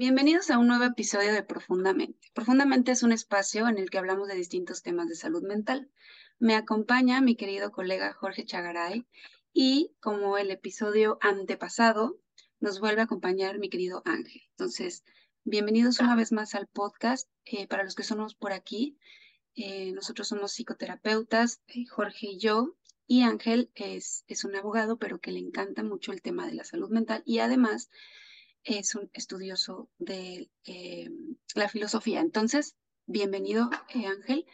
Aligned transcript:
Bienvenidos 0.00 0.50
a 0.50 0.56
un 0.56 0.66
nuevo 0.66 0.84
episodio 0.84 1.30
de 1.30 1.42
Profundamente. 1.42 2.30
Profundamente 2.32 2.90
es 2.90 3.02
un 3.02 3.12
espacio 3.12 3.68
en 3.68 3.76
el 3.76 3.90
que 3.90 3.98
hablamos 3.98 4.28
de 4.28 4.34
distintos 4.34 4.82
temas 4.82 5.08
de 5.08 5.14
salud 5.14 5.42
mental. 5.42 5.90
Me 6.38 6.54
acompaña 6.54 7.20
mi 7.20 7.36
querido 7.36 7.70
colega 7.70 8.14
Jorge 8.14 8.46
Chagaray 8.46 9.06
y 9.52 9.92
como 10.00 10.38
el 10.38 10.50
episodio 10.52 11.18
antepasado, 11.20 12.18
nos 12.60 12.80
vuelve 12.80 13.02
a 13.02 13.04
acompañar 13.04 13.58
mi 13.58 13.68
querido 13.68 14.00
Ángel. 14.06 14.40
Entonces, 14.52 15.04
bienvenidos 15.44 16.00
una 16.00 16.16
vez 16.16 16.32
más 16.32 16.54
al 16.54 16.66
podcast. 16.66 17.28
Eh, 17.44 17.66
para 17.66 17.84
los 17.84 17.94
que 17.94 18.02
somos 18.02 18.34
por 18.34 18.54
aquí, 18.54 18.96
eh, 19.54 19.92
nosotros 19.92 20.28
somos 20.28 20.52
psicoterapeutas, 20.52 21.60
eh, 21.66 21.84
Jorge 21.84 22.26
y 22.26 22.38
yo, 22.38 22.74
y 23.06 23.20
Ángel 23.20 23.70
es, 23.74 24.24
es 24.28 24.44
un 24.44 24.56
abogado, 24.56 24.96
pero 24.96 25.20
que 25.20 25.30
le 25.30 25.40
encanta 25.40 25.82
mucho 25.82 26.12
el 26.12 26.22
tema 26.22 26.46
de 26.46 26.54
la 26.54 26.64
salud 26.64 26.88
mental 26.88 27.22
y 27.26 27.40
además 27.40 27.90
es 28.64 28.94
un 28.94 29.10
estudioso 29.12 29.88
de 29.98 30.50
eh, 30.64 31.10
la 31.54 31.68
filosofía. 31.68 32.20
Entonces, 32.20 32.76
bienvenido, 33.06 33.70
eh, 33.94 34.06
Ángel. 34.06 34.46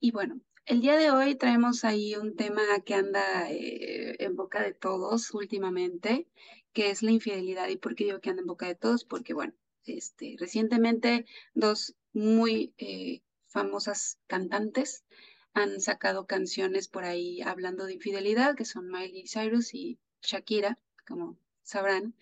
Y 0.00 0.12
bueno, 0.12 0.40
el 0.66 0.80
día 0.80 0.96
de 0.96 1.10
hoy 1.10 1.34
traemos 1.34 1.84
ahí 1.84 2.16
un 2.16 2.36
tema 2.36 2.62
que 2.84 2.94
anda 2.94 3.50
eh, 3.50 4.16
en 4.18 4.36
boca 4.36 4.62
de 4.62 4.72
todos 4.72 5.32
últimamente, 5.34 6.26
que 6.72 6.90
es 6.90 7.02
la 7.02 7.10
infidelidad. 7.10 7.68
¿Y 7.68 7.76
por 7.76 7.94
qué 7.94 8.04
digo 8.04 8.20
que 8.20 8.30
anda 8.30 8.40
en 8.40 8.48
boca 8.48 8.66
de 8.66 8.74
todos? 8.74 9.04
Porque, 9.04 9.34
bueno, 9.34 9.54
este, 9.84 10.36
recientemente 10.38 11.26
dos 11.52 11.94
muy 12.12 12.74
famosas 13.48 14.18
cantantes 14.26 15.04
han 15.52 15.80
sacado 15.80 16.26
canciones 16.26 16.88
por 16.88 17.04
ahí 17.04 17.40
hablando 17.42 17.84
de 17.86 17.94
infidelidad, 17.94 18.56
que 18.56 18.64
son 18.64 18.88
Miley 18.88 19.26
Cyrus 19.28 19.74
y 19.74 19.98
Shakira, 20.22 20.78
como 21.06 21.38
sabrán. 21.62 22.14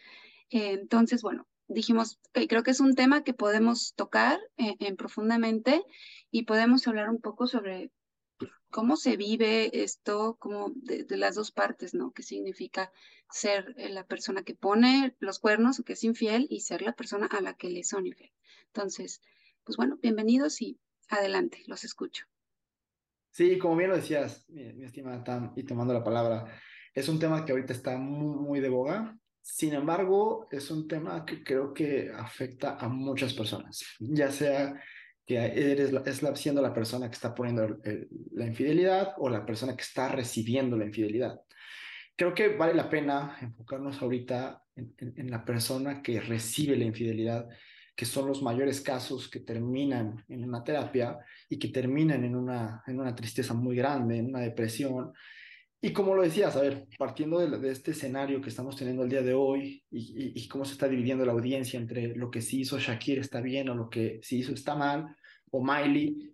Entonces, 0.52 1.22
bueno, 1.22 1.48
dijimos, 1.66 2.20
creo 2.32 2.62
que 2.62 2.72
es 2.72 2.80
un 2.80 2.94
tema 2.94 3.24
que 3.24 3.32
podemos 3.32 3.94
tocar 3.94 4.38
eh, 4.58 4.76
en, 4.80 4.96
profundamente 4.96 5.82
y 6.30 6.44
podemos 6.44 6.86
hablar 6.86 7.08
un 7.08 7.20
poco 7.20 7.46
sobre 7.46 7.90
cómo 8.70 8.96
se 8.96 9.16
vive 9.16 9.82
esto, 9.82 10.36
como 10.38 10.72
de, 10.74 11.06
las 11.16 11.36
dos 11.36 11.52
partes, 11.52 11.94
¿no? 11.94 12.12
¿Qué 12.12 12.22
significa 12.22 12.92
ser 13.30 13.74
eh, 13.78 13.88
la 13.88 14.04
persona 14.04 14.42
que 14.42 14.54
pone 14.54 15.16
los 15.20 15.38
cuernos 15.38 15.80
o 15.80 15.84
que 15.84 15.94
es 15.94 16.04
infiel 16.04 16.46
y 16.50 16.60
ser 16.60 16.82
la 16.82 16.92
persona 16.92 17.26
a 17.26 17.40
la 17.40 17.54
que 17.54 17.70
le 17.70 17.82
son 17.82 18.06
infiel? 18.06 18.32
Entonces, 18.66 19.22
pues 19.64 19.78
bueno, 19.78 19.98
bienvenidos 20.02 20.60
y 20.60 20.78
adelante, 21.08 21.62
los 21.66 21.84
escucho. 21.84 22.26
Sí, 23.30 23.56
como 23.56 23.76
bien 23.76 23.88
lo 23.88 23.96
decías, 23.96 24.44
mi, 24.50 24.84
estimada 24.84 25.24
Tam, 25.24 25.52
y 25.56 25.62
tomando 25.62 25.94
la 25.94 26.04
palabra, 26.04 26.44
es 26.92 27.08
un 27.08 27.18
tema 27.18 27.46
que 27.46 27.52
ahorita 27.52 27.72
está 27.72 27.96
muy, 27.96 28.36
muy 28.36 28.60
de 28.60 28.68
boga. 28.68 29.18
Sin 29.42 29.74
embargo, 29.74 30.46
es 30.50 30.70
un 30.70 30.86
tema 30.86 31.26
que 31.26 31.42
creo 31.42 31.74
que 31.74 32.10
afecta 32.14 32.76
a 32.78 32.88
muchas 32.88 33.34
personas, 33.34 33.84
ya 33.98 34.30
sea 34.30 34.80
que 35.26 35.36
eres 35.36 35.92
es 36.06 36.22
la, 36.22 36.36
siendo 36.36 36.62
la 36.62 36.72
persona 36.72 37.08
que 37.08 37.14
está 37.14 37.34
poniendo 37.34 37.78
la 38.32 38.46
infidelidad 38.46 39.14
o 39.18 39.28
la 39.28 39.44
persona 39.44 39.76
que 39.76 39.82
está 39.82 40.08
recibiendo 40.08 40.76
la 40.76 40.84
infidelidad. 40.84 41.40
Creo 42.16 42.34
que 42.34 42.56
vale 42.56 42.74
la 42.74 42.88
pena 42.88 43.36
enfocarnos 43.40 44.00
ahorita 44.00 44.62
en, 44.76 44.94
en 44.98 45.30
la 45.30 45.44
persona 45.44 46.02
que 46.02 46.20
recibe 46.20 46.76
la 46.76 46.84
infidelidad, 46.84 47.48
que 47.96 48.04
son 48.04 48.28
los 48.28 48.42
mayores 48.42 48.80
casos 48.80 49.28
que 49.28 49.40
terminan 49.40 50.24
en 50.28 50.44
una 50.44 50.62
terapia 50.62 51.18
y 51.48 51.58
que 51.58 51.68
terminan 51.68 52.24
en 52.24 52.36
una, 52.36 52.82
en 52.86 53.00
una 53.00 53.14
tristeza 53.14 53.54
muy 53.54 53.76
grande, 53.76 54.18
en 54.18 54.26
una 54.26 54.40
depresión, 54.40 55.12
y 55.84 55.92
como 55.92 56.14
lo 56.14 56.22
decías, 56.22 56.54
a 56.54 56.62
ver, 56.62 56.86
partiendo 56.96 57.40
de, 57.40 57.68
este 57.68 57.90
escenario 57.90 58.40
que 58.40 58.50
estamos 58.50 58.76
teniendo 58.76 59.02
el 59.02 59.10
día 59.10 59.20
de 59.20 59.34
hoy 59.34 59.82
y, 59.90 60.46
cómo 60.46 60.64
se 60.64 60.74
está 60.74 60.88
dividiendo 60.88 61.26
la 61.26 61.32
audiencia 61.32 61.78
entre 61.78 62.14
lo 62.14 62.30
que 62.30 62.40
sí 62.40 62.60
hizo 62.60 62.78
Shakira 62.78 63.20
está 63.20 63.40
bien 63.40 63.68
o 63.68 63.74
lo 63.74 63.90
que 63.90 64.20
sí 64.22 64.38
hizo 64.38 64.52
está 64.52 64.76
mal, 64.76 65.16
o 65.50 65.60
Miley, 65.60 66.32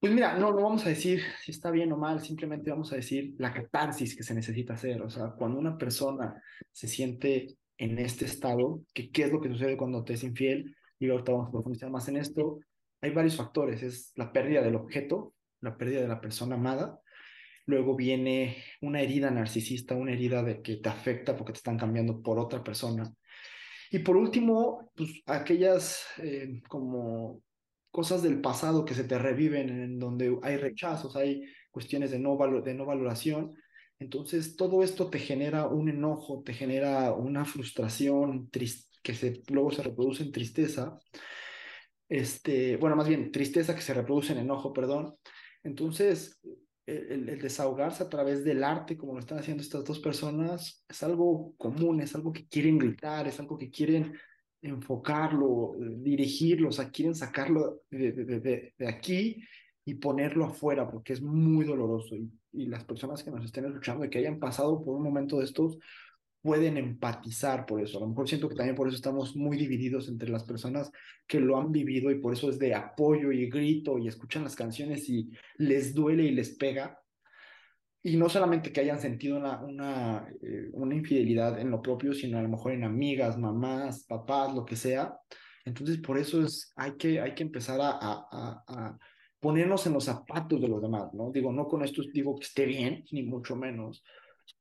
pues 0.00 0.14
mira, 0.14 0.38
no, 0.38 0.50
no 0.52 0.62
vamos 0.62 0.86
a 0.86 0.88
decir 0.88 1.20
si 1.42 1.50
está 1.50 1.70
bien 1.70 1.92
o 1.92 1.98
mal, 1.98 2.20
simplemente 2.20 2.70
vamos 2.70 2.90
a 2.90 2.96
decir 2.96 3.34
la 3.36 3.52
catarsis 3.52 4.16
que 4.16 4.22
se 4.22 4.34
necesita 4.34 4.72
hacer. 4.72 5.02
O 5.02 5.10
sea, 5.10 5.34
cuando 5.36 5.58
una 5.58 5.76
persona 5.76 6.42
se 6.72 6.88
siente 6.88 7.58
en 7.76 7.98
este 7.98 8.24
estado, 8.24 8.80
que 8.94 9.10
qué 9.10 9.24
es 9.24 9.32
lo 9.32 9.42
que 9.42 9.50
sucede 9.50 9.76
cuando 9.76 10.04
te 10.04 10.14
es 10.14 10.24
infiel, 10.24 10.74
y 10.98 11.10
ahorita 11.10 11.32
vamos 11.32 11.48
a 11.48 11.52
profundizar 11.52 11.90
más 11.90 12.08
en 12.08 12.16
esto, 12.16 12.60
hay 13.02 13.10
varios 13.10 13.36
factores, 13.36 13.82
es 13.82 14.12
la 14.16 14.32
pérdida 14.32 14.62
del 14.62 14.76
objeto, 14.76 15.34
la 15.60 15.76
pérdida 15.76 16.00
de 16.00 16.08
la 16.08 16.20
persona 16.22 16.54
amada, 16.54 16.98
Luego 17.66 17.96
viene 17.96 18.62
una 18.82 19.00
herida 19.00 19.30
narcisista, 19.30 19.94
una 19.94 20.12
herida 20.12 20.42
de 20.42 20.60
que 20.60 20.76
te 20.76 20.88
afecta 20.88 21.36
porque 21.36 21.52
te 21.52 21.58
están 21.58 21.78
cambiando 21.78 22.20
por 22.22 22.38
otra 22.38 22.62
persona. 22.62 23.10
Y 23.90 24.00
por 24.00 24.16
último, 24.16 24.90
pues 24.96 25.22
aquellas 25.26 26.04
eh, 26.18 26.60
como 26.68 27.42
cosas 27.90 28.22
del 28.22 28.40
pasado 28.40 28.84
que 28.84 28.94
se 28.94 29.04
te 29.04 29.18
reviven 29.18 29.68
en 29.68 29.98
donde 30.00 30.36
hay 30.42 30.56
rechazos, 30.56 31.14
hay 31.14 31.44
cuestiones 31.70 32.10
de 32.10 32.18
no, 32.18 32.36
de 32.36 32.74
no 32.74 32.84
valoración. 32.86 33.54
Entonces, 34.00 34.56
todo 34.56 34.82
esto 34.82 35.08
te 35.10 35.20
genera 35.20 35.68
un 35.68 35.88
enojo, 35.88 36.42
te 36.44 36.52
genera 36.52 37.12
una 37.12 37.44
frustración 37.44 38.50
que 38.50 39.14
se, 39.14 39.42
luego 39.48 39.70
se 39.70 39.82
reproduce 39.84 40.24
en 40.24 40.32
tristeza. 40.32 40.98
Este, 42.08 42.76
bueno, 42.78 42.96
más 42.96 43.08
bien 43.08 43.30
tristeza 43.30 43.74
que 43.74 43.80
se 43.80 43.94
reproduce 43.94 44.32
en 44.32 44.38
enojo, 44.38 44.72
perdón. 44.72 45.14
Entonces, 45.62 46.40
el, 46.86 47.38
desahogarse 47.40 48.02
a 48.02 48.08
través 48.08 48.44
del 48.44 48.62
arte, 48.62 48.96
como 48.96 49.14
lo 49.14 49.20
están 49.20 49.38
haciendo 49.38 49.62
estas 49.62 49.84
dos 49.84 50.00
personas, 50.00 50.84
es 50.88 51.02
algo 51.02 51.54
común, 51.56 52.00
es 52.00 52.14
algo 52.14 52.32
que 52.32 52.46
quieren 52.46 52.78
gritar, 52.78 53.26
es 53.26 53.40
algo 53.40 53.56
que 53.56 53.70
quieren 53.70 54.14
enfocarlo, 54.60 55.74
dirigirlo, 55.78 56.68
o 56.68 56.72
sea, 56.72 56.90
quieren 56.90 57.14
sacarlo 57.14 57.82
de, 57.90 58.74
aquí 58.86 59.42
y 59.84 59.94
ponerlo 59.94 60.46
afuera, 60.46 60.90
porque 60.90 61.12
es 61.12 61.22
muy 61.22 61.64
doloroso. 61.66 62.16
Y, 62.16 62.30
y, 62.52 62.66
las 62.66 62.84
personas 62.84 63.22
que 63.22 63.30
nos 63.30 63.44
estén 63.44 63.66
escuchando 63.66 64.04
y 64.04 64.10
que 64.10 64.18
hayan 64.18 64.38
pasado 64.38 64.82
por 64.82 64.96
un 64.96 65.02
momento 65.02 65.38
de 65.38 65.44
estos, 65.44 65.78
pueden 66.44 66.76
empatizar 66.76 67.64
por 67.64 67.80
eso. 67.80 67.96
A 67.96 68.02
lo 68.02 68.08
mejor 68.08 68.28
siento 68.28 68.50
que 68.50 68.54
también 68.54 68.76
por 68.76 68.86
eso 68.86 68.96
estamos 68.96 69.34
muy 69.34 69.56
divididos 69.56 70.08
entre 70.08 70.28
las 70.28 70.44
personas 70.44 70.92
que 71.26 71.40
lo 71.40 71.56
han 71.56 71.72
vivido 71.72 72.10
y 72.10 72.20
por 72.20 72.34
eso 72.34 72.50
es 72.50 72.58
de 72.58 72.74
apoyo 72.74 73.32
y 73.32 73.48
grito 73.48 73.96
y 73.96 74.08
escuchan 74.08 74.44
las 74.44 74.54
canciones 74.54 75.08
y 75.08 75.30
les 75.56 75.94
duele 75.94 76.24
y 76.24 76.32
les 76.32 76.50
pega. 76.50 77.00
Y 78.02 78.18
no 78.18 78.28
solamente 78.28 78.70
que 78.70 78.82
hayan 78.82 79.00
sentido 79.00 79.38
una, 79.38 79.64
una, 79.64 80.28
eh, 80.42 80.68
una 80.74 80.94
infidelidad 80.94 81.58
en 81.58 81.70
lo 81.70 81.80
propio, 81.80 82.12
sino 82.12 82.38
a 82.38 82.42
lo 82.42 82.50
mejor 82.50 82.72
en 82.72 82.84
amigas, 82.84 83.38
mamás, 83.38 84.04
papás, 84.04 84.54
lo 84.54 84.66
que 84.66 84.76
sea. 84.76 85.16
Entonces, 85.64 85.96
por 85.96 86.18
eso 86.18 86.42
es, 86.42 86.74
hay, 86.76 86.92
que, 86.98 87.22
hay 87.22 87.34
que 87.34 87.44
empezar 87.44 87.80
a, 87.80 87.88
a, 87.88 88.64
a 88.68 88.98
ponernos 89.40 89.86
en 89.86 89.94
los 89.94 90.04
zapatos 90.04 90.60
de 90.60 90.68
los 90.68 90.82
demás, 90.82 91.14
¿no? 91.14 91.32
Digo, 91.32 91.54
no 91.54 91.66
con 91.66 91.82
esto 91.82 92.02
digo 92.12 92.36
que 92.36 92.44
esté 92.44 92.66
bien, 92.66 93.02
ni 93.12 93.22
mucho 93.22 93.56
menos, 93.56 94.04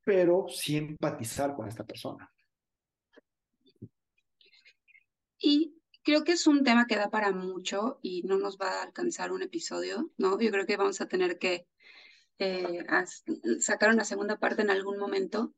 pero 0.04 0.46
sí 0.50 0.78
empatizar 0.78 1.56
con 1.56 1.68
esta 1.68 1.84
persona. 1.84 2.30
Y 5.40 5.76
creo 6.04 6.24
que 6.24 6.34
es 6.34 6.48
un 6.48 6.64
tema 6.64 6.86
que 6.88 6.96
da 6.96 7.10
para 7.10 7.32
mucho 7.32 8.00
y 8.02 8.24
no 8.24 8.38
nos 8.38 8.58
va 8.58 8.70
a 8.70 8.84
alcanzar 8.84 9.32
un 9.32 9.42
episodio, 9.42 10.12
¿no? 10.18 10.40
Yo 10.40 10.52
creo 10.52 10.66
que 10.66 10.78
vamos 10.78 11.02
a 11.02 11.08
tener 11.08 11.38
que 11.38 11.66
eh, 12.40 12.86
sacar 13.60 13.90
una 13.90 14.06
segunda 14.06 14.38
parte 14.38 14.62
en 14.62 14.70
algún 14.70 14.98
momento. 14.98 15.54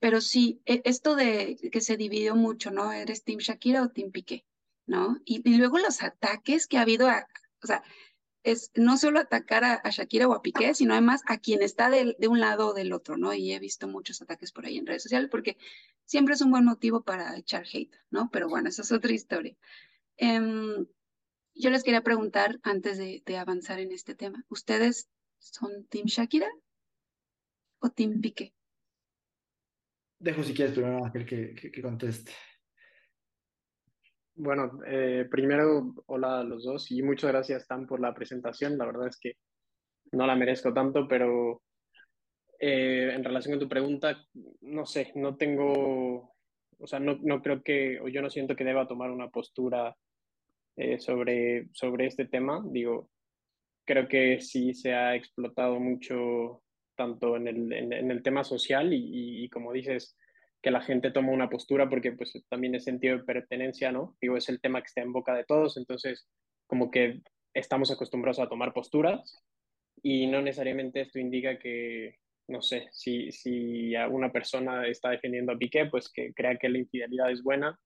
Pero 0.00 0.20
sí, 0.20 0.62
e, 0.64 0.82
esto 0.84 1.16
de 1.16 1.56
que 1.72 1.80
se 1.80 1.96
dividió 1.96 2.36
mucho, 2.36 2.70
¿no? 2.70 2.92
¿Eres 2.92 3.24
Team 3.24 3.38
Shakira 3.38 3.82
o 3.82 3.88
Team 3.90 4.12
Piqué? 4.12 4.44
¿No? 4.86 5.18
Y, 5.24 5.42
y 5.48 5.56
luego 5.56 5.78
los 5.78 6.02
ataques 6.02 6.66
que 6.66 6.78
ha 6.78 6.82
habido, 6.82 7.08
a, 7.08 7.26
o 7.62 7.66
sea, 7.66 7.82
es 8.42 8.70
no 8.74 8.96
solo 8.96 9.18
atacar 9.18 9.64
a, 9.64 9.82
Shakira 9.90 10.28
o 10.28 10.34
a 10.34 10.42
Piqué, 10.42 10.74
sino 10.74 10.92
además 10.92 11.22
a 11.26 11.38
quien 11.38 11.62
está 11.62 11.90
de, 11.90 12.16
un 12.28 12.40
lado 12.40 12.68
o 12.68 12.74
del 12.74 12.92
otro, 12.92 13.16
¿no? 13.16 13.34
Y 13.34 13.52
he 13.52 13.58
visto 13.58 13.88
muchos 13.88 14.22
ataques 14.22 14.52
por 14.52 14.66
ahí 14.66 14.78
en 14.78 14.86
redes 14.86 15.02
sociales 15.02 15.28
porque 15.30 15.56
siempre 16.04 16.34
es 16.34 16.40
un 16.40 16.50
buen 16.50 16.64
motivo 16.64 17.02
para 17.02 17.36
echar 17.36 17.64
hate, 17.72 17.94
¿no? 18.10 18.30
Pero 18.32 18.48
bueno, 18.48 18.68
esa 18.68 18.82
es 18.82 18.92
otra 18.92 19.12
historia. 19.12 19.56
Em, 20.16 20.86
yo 21.54 21.70
les 21.70 21.82
quería 21.82 22.02
preguntar 22.02 22.60
antes 22.62 22.98
de, 22.98 23.22
avanzar 23.36 23.80
en 23.80 23.92
este 23.92 24.14
tema, 24.14 24.44
¿ustedes 24.48 25.08
son 25.38 25.86
Team 25.86 26.06
Shakira 26.06 26.48
o 27.80 27.90
Team 27.90 28.20
Piqué? 28.20 28.54
Dejo 30.20 30.42
si 30.42 30.54
quieres 30.54 30.74
primero 30.74 31.04
a 31.04 31.12
que, 31.12 31.54
que 31.54 31.82
conteste. 31.82 32.32
Bueno, 34.40 34.78
eh, 34.86 35.26
primero, 35.28 35.96
hola 36.06 36.38
a 36.38 36.44
los 36.44 36.62
dos 36.62 36.92
y 36.92 37.02
muchas 37.02 37.32
gracias, 37.32 37.66
Tan, 37.66 37.88
por 37.88 37.98
la 37.98 38.14
presentación. 38.14 38.78
La 38.78 38.86
verdad 38.86 39.08
es 39.08 39.18
que 39.18 39.32
no 40.12 40.28
la 40.28 40.36
merezco 40.36 40.72
tanto, 40.72 41.08
pero 41.08 41.62
eh, 42.60 43.10
en 43.12 43.24
relación 43.24 43.56
a 43.56 43.58
tu 43.58 43.68
pregunta, 43.68 44.16
no 44.60 44.86
sé, 44.86 45.10
no 45.16 45.36
tengo, 45.36 46.36
o 46.78 46.86
sea, 46.86 47.00
no, 47.00 47.18
no 47.20 47.42
creo 47.42 47.64
que, 47.64 47.98
o 48.00 48.06
yo 48.06 48.22
no 48.22 48.30
siento 48.30 48.54
que 48.54 48.62
deba 48.62 48.86
tomar 48.86 49.10
una 49.10 49.28
postura 49.28 49.96
eh, 50.76 51.00
sobre, 51.00 51.66
sobre 51.72 52.06
este 52.06 52.26
tema. 52.26 52.62
Digo, 52.64 53.10
creo 53.84 54.06
que 54.06 54.40
sí 54.40 54.72
se 54.72 54.94
ha 54.94 55.16
explotado 55.16 55.80
mucho 55.80 56.62
tanto 56.94 57.36
en 57.36 57.48
el, 57.48 57.72
en, 57.72 58.10
el 58.12 58.22
tema 58.22 58.44
social 58.44 58.92
y, 58.92 59.42
y, 59.44 59.48
como 59.48 59.72
dices, 59.72 60.16
que 60.62 60.70
la 60.70 60.80
gente 60.80 61.10
toma 61.10 61.32
una 61.32 61.48
postura 61.48 61.88
porque 61.88 62.12
pues 62.12 62.32
también 62.48 62.74
es 62.74 62.84
sentido 62.84 63.18
de 63.18 63.24
pertenencia, 63.24 63.92
¿no? 63.92 64.16
Digo, 64.20 64.36
es 64.36 64.48
el 64.48 64.60
tema 64.60 64.80
que 64.80 64.86
está 64.86 65.02
en 65.02 65.12
boca 65.12 65.34
de 65.34 65.44
todos, 65.44 65.76
entonces 65.76 66.28
como 66.66 66.90
que 66.90 67.22
estamos 67.54 67.90
acostumbrados 67.90 68.40
a 68.40 68.48
tomar 68.48 68.72
posturas 68.72 69.42
y 70.02 70.26
no 70.26 70.42
necesariamente 70.42 71.00
esto 71.00 71.18
indica 71.18 71.58
que, 71.58 72.16
no 72.48 72.62
sé, 72.62 72.88
si, 72.92 73.30
si 73.32 73.94
una 74.10 74.32
persona 74.32 74.86
está 74.86 75.10
defendiendo 75.10 75.52
a 75.52 75.58
Piqué, 75.58 75.86
pues 75.86 76.10
que 76.12 76.32
crea 76.34 76.56
que 76.56 76.68
la 76.68 76.78
infidelidad 76.78 77.30
es 77.30 77.42
buena 77.42 77.78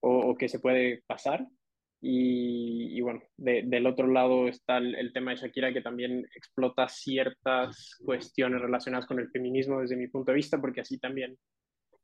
o, 0.00 0.36
que 0.36 0.48
se 0.48 0.58
puede 0.58 1.02
pasar. 1.06 1.46
Y, 2.00 3.00
bueno, 3.00 3.22
del 3.36 3.86
otro 3.86 4.06
lado 4.06 4.48
está 4.48 4.76
el, 4.76 5.12
tema 5.12 5.32
de 5.32 5.38
Shakira, 5.38 5.72
que 5.72 5.80
también 5.80 6.26
explota 6.36 6.88
ciertas 6.88 7.96
cuestiones 8.04 8.60
relacionadas 8.60 9.06
con 9.06 9.18
el 9.18 9.30
feminismo 9.30 9.80
desde 9.80 9.96
mi 9.96 10.06
punto 10.06 10.30
de 10.30 10.36
vista, 10.36 10.60
porque 10.60 10.82
así 10.82 10.98
también 10.98 11.36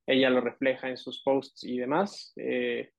ella 0.06 0.31
lo 0.31 0.40
refleja 0.40 0.88
en 0.88 0.96
sus 0.96 1.22
posts 1.22 1.64
y 1.64 1.78
demás. 1.78 2.32
Eh, 2.37 2.93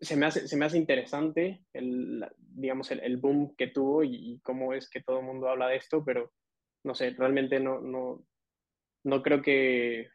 se, 0.00 0.16
me 0.16 0.26
hace, 0.26 0.48
se 0.48 0.56
me 0.56 0.64
hace 0.64 0.78
interesante 0.78 1.64
el, 1.72 2.24
digamos, 2.38 2.90
el, 2.90 3.16
boom 3.18 3.54
que 3.56 3.68
tuvo 3.68 4.04
y, 4.04 4.40
cómo 4.42 4.72
es 4.72 4.88
que 4.88 5.02
todo 5.02 5.20
el 5.20 5.26
mundo 5.26 5.48
habla 5.48 5.68
de 5.68 5.76
esto, 5.76 6.04
pero 6.04 6.32
no 6.84 6.94
sé, 6.94 7.10
realmente 7.10 7.60
no, 7.60 7.80
no, 7.80 8.24
no 9.04 9.22
creo 9.22 9.42
que, 9.42 10.08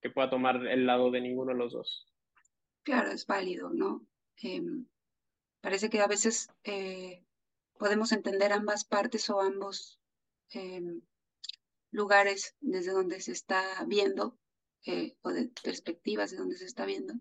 que 0.00 0.10
pueda 0.10 0.30
tomar 0.30 0.66
el 0.66 0.86
lado 0.86 1.10
de 1.10 1.20
ninguno 1.20 1.52
de 1.52 1.58
los 1.58 1.72
dos. 1.72 2.12
Claro, 2.82 3.10
es 3.10 3.26
válido, 3.26 3.70
¿no? 3.70 4.06
Em, 4.42 4.86
parece 5.60 5.90
que 5.90 6.00
a 6.00 6.06
veces 6.06 6.48
eh, 6.64 7.24
podemos 7.78 8.12
entender 8.12 8.52
ambas 8.52 8.84
partes 8.84 9.28
o 9.30 9.40
ambos 9.40 10.00
em, 10.50 11.02
lugares 11.90 12.56
desde 12.60 12.92
donde 12.92 13.20
se 13.20 13.32
está 13.32 13.62
viendo 13.86 14.38
eh, 14.86 15.16
o 15.22 15.30
de 15.30 15.50
perspectivas 15.62 16.30
de 16.30 16.38
donde 16.38 16.56
se 16.56 16.64
está 16.64 16.86
viendo. 16.86 17.14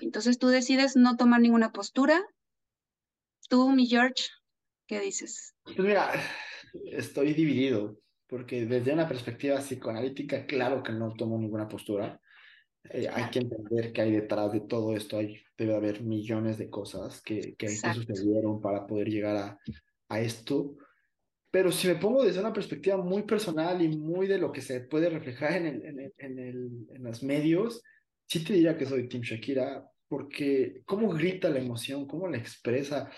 entonces 0.00 0.38
tú 0.38 0.48
decides 0.48 0.96
no 0.96 1.16
tomar 1.16 1.40
ninguna 1.40 1.72
postura. 1.72 2.22
Tú, 3.48 3.70
mi 3.70 3.86
George, 3.86 4.28
¿qué 4.86 5.00
dices? 5.00 5.54
Pues 5.64 5.78
mira, 5.78 6.12
estoy 6.90 7.32
dividido, 7.34 7.98
porque 8.26 8.66
desde 8.66 8.92
una 8.92 9.08
perspectiva 9.08 9.58
psicoanalítica, 9.58 10.46
claro 10.46 10.82
que 10.82 10.92
no 10.92 11.14
tomo 11.14 11.38
ninguna 11.38 11.68
postura. 11.68 12.20
Eh, 12.90 13.08
hay 13.08 13.30
que 13.30 13.40
entender 13.40 13.92
que 13.92 14.02
hay 14.02 14.12
detrás 14.12 14.52
de 14.52 14.60
todo 14.60 14.94
esto, 14.94 15.18
hay, 15.18 15.42
debe 15.56 15.74
haber 15.74 16.02
millones 16.02 16.58
de 16.58 16.68
cosas 16.68 17.22
que, 17.22 17.54
que, 17.56 17.66
que 17.66 17.94
sucedieron 17.94 18.60
para 18.60 18.86
poder 18.86 19.08
llegar 19.08 19.36
a, 19.36 19.58
a 20.08 20.20
esto. 20.20 20.76
Pero 21.52 21.70
si 21.70 21.86
me 21.86 21.96
pongo 21.96 22.24
desde 22.24 22.40
una 22.40 22.52
perspectiva 22.52 22.96
muy 22.96 23.24
personal 23.24 23.82
y 23.82 23.88
muy 23.88 24.26
de 24.26 24.38
lo 24.38 24.50
que 24.50 24.62
se 24.62 24.80
puede 24.80 25.10
reflejar 25.10 25.52
en, 25.52 25.66
el, 25.66 25.84
en, 25.84 26.00
el, 26.00 26.14
en, 26.16 26.38
el, 26.38 26.70
en 26.94 27.02
los 27.04 27.22
medios, 27.22 27.82
sí 28.26 28.42
te 28.42 28.54
diría 28.54 28.78
que 28.78 28.86
soy 28.86 29.06
Team 29.06 29.22
Shakira, 29.22 29.86
porque 30.08 30.80
cómo 30.86 31.10
grita 31.10 31.50
la 31.50 31.58
emoción, 31.58 32.06
cómo 32.06 32.26
la 32.26 32.38
expresa. 32.38 33.10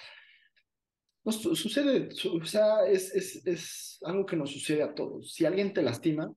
No, 1.25 1.31
sucede, 1.31 2.09
o 2.11 2.45
sea, 2.45 2.85
es, 2.89 3.15
es, 3.15 3.47
es 3.47 3.99
algo 4.03 4.27
que 4.27 4.35
nos 4.35 4.51
sucede 4.51 4.83
a 4.83 4.93
todos. 4.93 5.33
Si 5.33 5.47
alguien 5.47 5.73
te 5.73 5.83
lastima, 5.83 6.29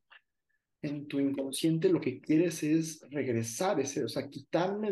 en 0.83 1.07
tu 1.07 1.19
inconsciente 1.19 1.89
lo 1.89 1.99
que 1.99 2.21
quieres 2.21 2.61
es 2.61 3.01
regresar, 3.09 3.79
ese, 3.79 4.03
o 4.03 4.07
sea, 4.07 4.29
quitarme, 4.29 4.91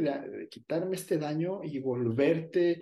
quitarme 0.49 0.95
este 0.95 1.19
daño 1.19 1.63
y 1.63 1.77
volverte 1.77 2.79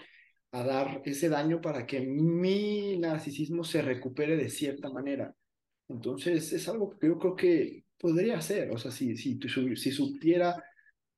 a 0.53 0.63
dar 0.63 1.01
ese 1.03 1.29
daño 1.29 1.59
para 1.61 1.85
que 1.87 1.99
mi 1.99 2.97
narcisismo 2.99 3.63
se 3.63 3.81
recupere 3.81 4.37
de 4.37 4.49
cierta 4.49 4.89
manera. 4.89 5.35
Entonces, 5.89 6.53
es 6.53 6.69
algo 6.69 6.91
que 6.91 7.07
yo 7.07 7.17
creo 7.17 7.35
que 7.35 7.85
podría 7.99 8.39
ser, 8.39 8.69
o 8.71 8.77
sea, 8.77 8.91
si, 8.91 9.17
si, 9.17 9.39
si 9.39 9.91
supiera 9.91 10.63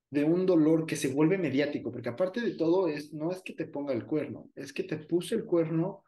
de 0.09 0.23
un 0.23 0.45
dolor 0.45 0.85
que 0.85 0.95
se 0.95 1.09
vuelve 1.09 1.37
mediático, 1.37 1.91
porque 1.91 2.07
aparte 2.07 2.39
de 2.39 2.55
todo, 2.55 2.87
es, 2.87 3.11
no 3.11 3.29
es 3.29 3.41
que 3.41 3.53
te 3.53 3.65
ponga 3.65 3.93
el 3.93 4.05
cuerno, 4.05 4.51
es 4.55 4.71
que 4.71 4.83
te 4.83 4.97
puse 4.97 5.35
el 5.35 5.43
cuerno 5.43 6.03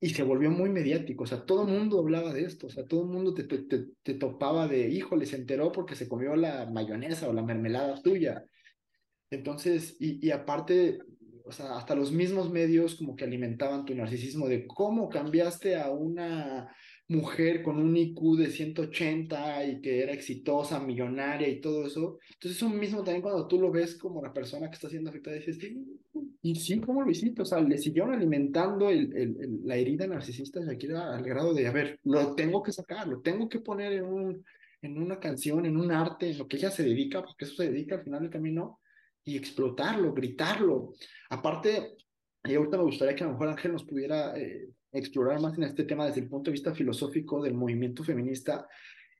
y 0.00 0.10
se 0.10 0.22
volvió 0.22 0.50
muy 0.50 0.70
mediático, 0.70 1.24
o 1.24 1.26
sea, 1.26 1.44
todo 1.44 1.66
el 1.66 1.74
mundo 1.74 1.98
hablaba 1.98 2.32
de 2.32 2.44
esto, 2.44 2.68
o 2.68 2.70
sea, 2.70 2.86
todo 2.86 3.02
el 3.02 3.08
mundo 3.08 3.34
te, 3.34 3.44
te, 3.44 3.88
te, 4.02 4.14
topaba 4.14 4.66
de, 4.66 4.88
híjole, 4.88 5.26
se 5.26 5.36
enteró 5.36 5.70
porque 5.70 5.96
se 5.96 6.08
comió 6.08 6.34
la 6.34 6.64
mayonesa 6.70 7.28
o 7.28 7.34
la 7.34 7.42
mermelada 7.42 8.00
tuya. 8.02 8.42
Entonces, 9.30 9.96
y, 10.00 10.26
y 10.26 10.30
aparte, 10.30 10.98
o 11.50 11.52
sea, 11.52 11.76
hasta 11.76 11.96
los 11.96 12.12
mismos 12.12 12.48
medios 12.50 12.94
como 12.94 13.16
que 13.16 13.24
alimentaban 13.24 13.84
tu 13.84 13.94
narcisismo 13.94 14.48
de 14.48 14.66
cómo 14.66 15.08
cambiaste 15.08 15.76
a 15.76 15.90
una 15.90 16.72
mujer 17.08 17.64
con 17.64 17.76
un 17.76 17.96
IQ 17.96 18.36
de 18.38 18.50
180 18.50 19.64
y 19.64 19.80
que 19.80 20.00
era 20.00 20.12
exitosa, 20.12 20.78
millonaria 20.78 21.48
y 21.48 21.60
todo 21.60 21.84
eso. 21.86 22.20
Entonces 22.34 22.56
eso 22.56 22.68
mismo 22.68 23.02
también 23.02 23.22
cuando 23.22 23.48
tú 23.48 23.60
lo 23.60 23.72
ves 23.72 23.96
como 23.96 24.22
la 24.22 24.32
persona 24.32 24.68
que 24.70 24.76
está 24.76 24.88
siendo 24.88 25.10
afectada, 25.10 25.36
dices, 25.36 25.58
y 26.40 26.54
sí, 26.54 26.80
¿cómo 26.80 27.02
lo 27.02 27.10
hiciste? 27.10 27.42
O 27.42 27.44
sea, 27.44 27.60
le 27.60 27.78
siguieron 27.78 28.12
alimentando 28.14 28.88
el, 28.88 29.12
el, 29.16 29.60
la 29.64 29.74
herida 29.74 30.06
narcisista 30.06 30.60
de 30.60 30.66
Shakira 30.66 31.16
al 31.16 31.24
grado 31.24 31.52
de, 31.52 31.66
a 31.66 31.72
ver, 31.72 31.98
lo 32.04 32.36
tengo 32.36 32.62
que 32.62 32.72
sacar, 32.72 33.08
lo 33.08 33.20
tengo 33.20 33.48
que 33.48 33.58
poner 33.58 33.92
en, 33.94 34.04
un, 34.04 34.44
en 34.80 35.02
una 35.02 35.18
canción, 35.18 35.66
en 35.66 35.76
un 35.76 35.90
arte, 35.90 36.30
en 36.30 36.38
lo 36.38 36.46
que 36.46 36.58
ella 36.58 36.70
se 36.70 36.84
dedica, 36.84 37.24
porque 37.24 37.44
eso 37.44 37.56
se 37.56 37.70
dedica 37.70 37.96
al 37.96 38.04
final 38.04 38.20
del 38.20 38.30
camino 38.30 38.79
y 39.24 39.36
explotarlo, 39.36 40.12
gritarlo. 40.12 40.92
Aparte, 41.30 41.96
y 42.44 42.54
ahorita 42.54 42.78
me 42.78 42.84
gustaría 42.84 43.14
que 43.14 43.24
a 43.24 43.26
lo 43.26 43.32
mejor 43.32 43.48
Ángel 43.48 43.72
nos 43.72 43.84
pudiera 43.84 44.36
eh, 44.36 44.68
explorar 44.92 45.40
más 45.40 45.56
en 45.56 45.64
este 45.64 45.84
tema 45.84 46.06
desde 46.06 46.20
el 46.20 46.28
punto 46.28 46.50
de 46.50 46.52
vista 46.52 46.74
filosófico 46.74 47.42
del 47.42 47.54
movimiento 47.54 48.02
feminista, 48.02 48.66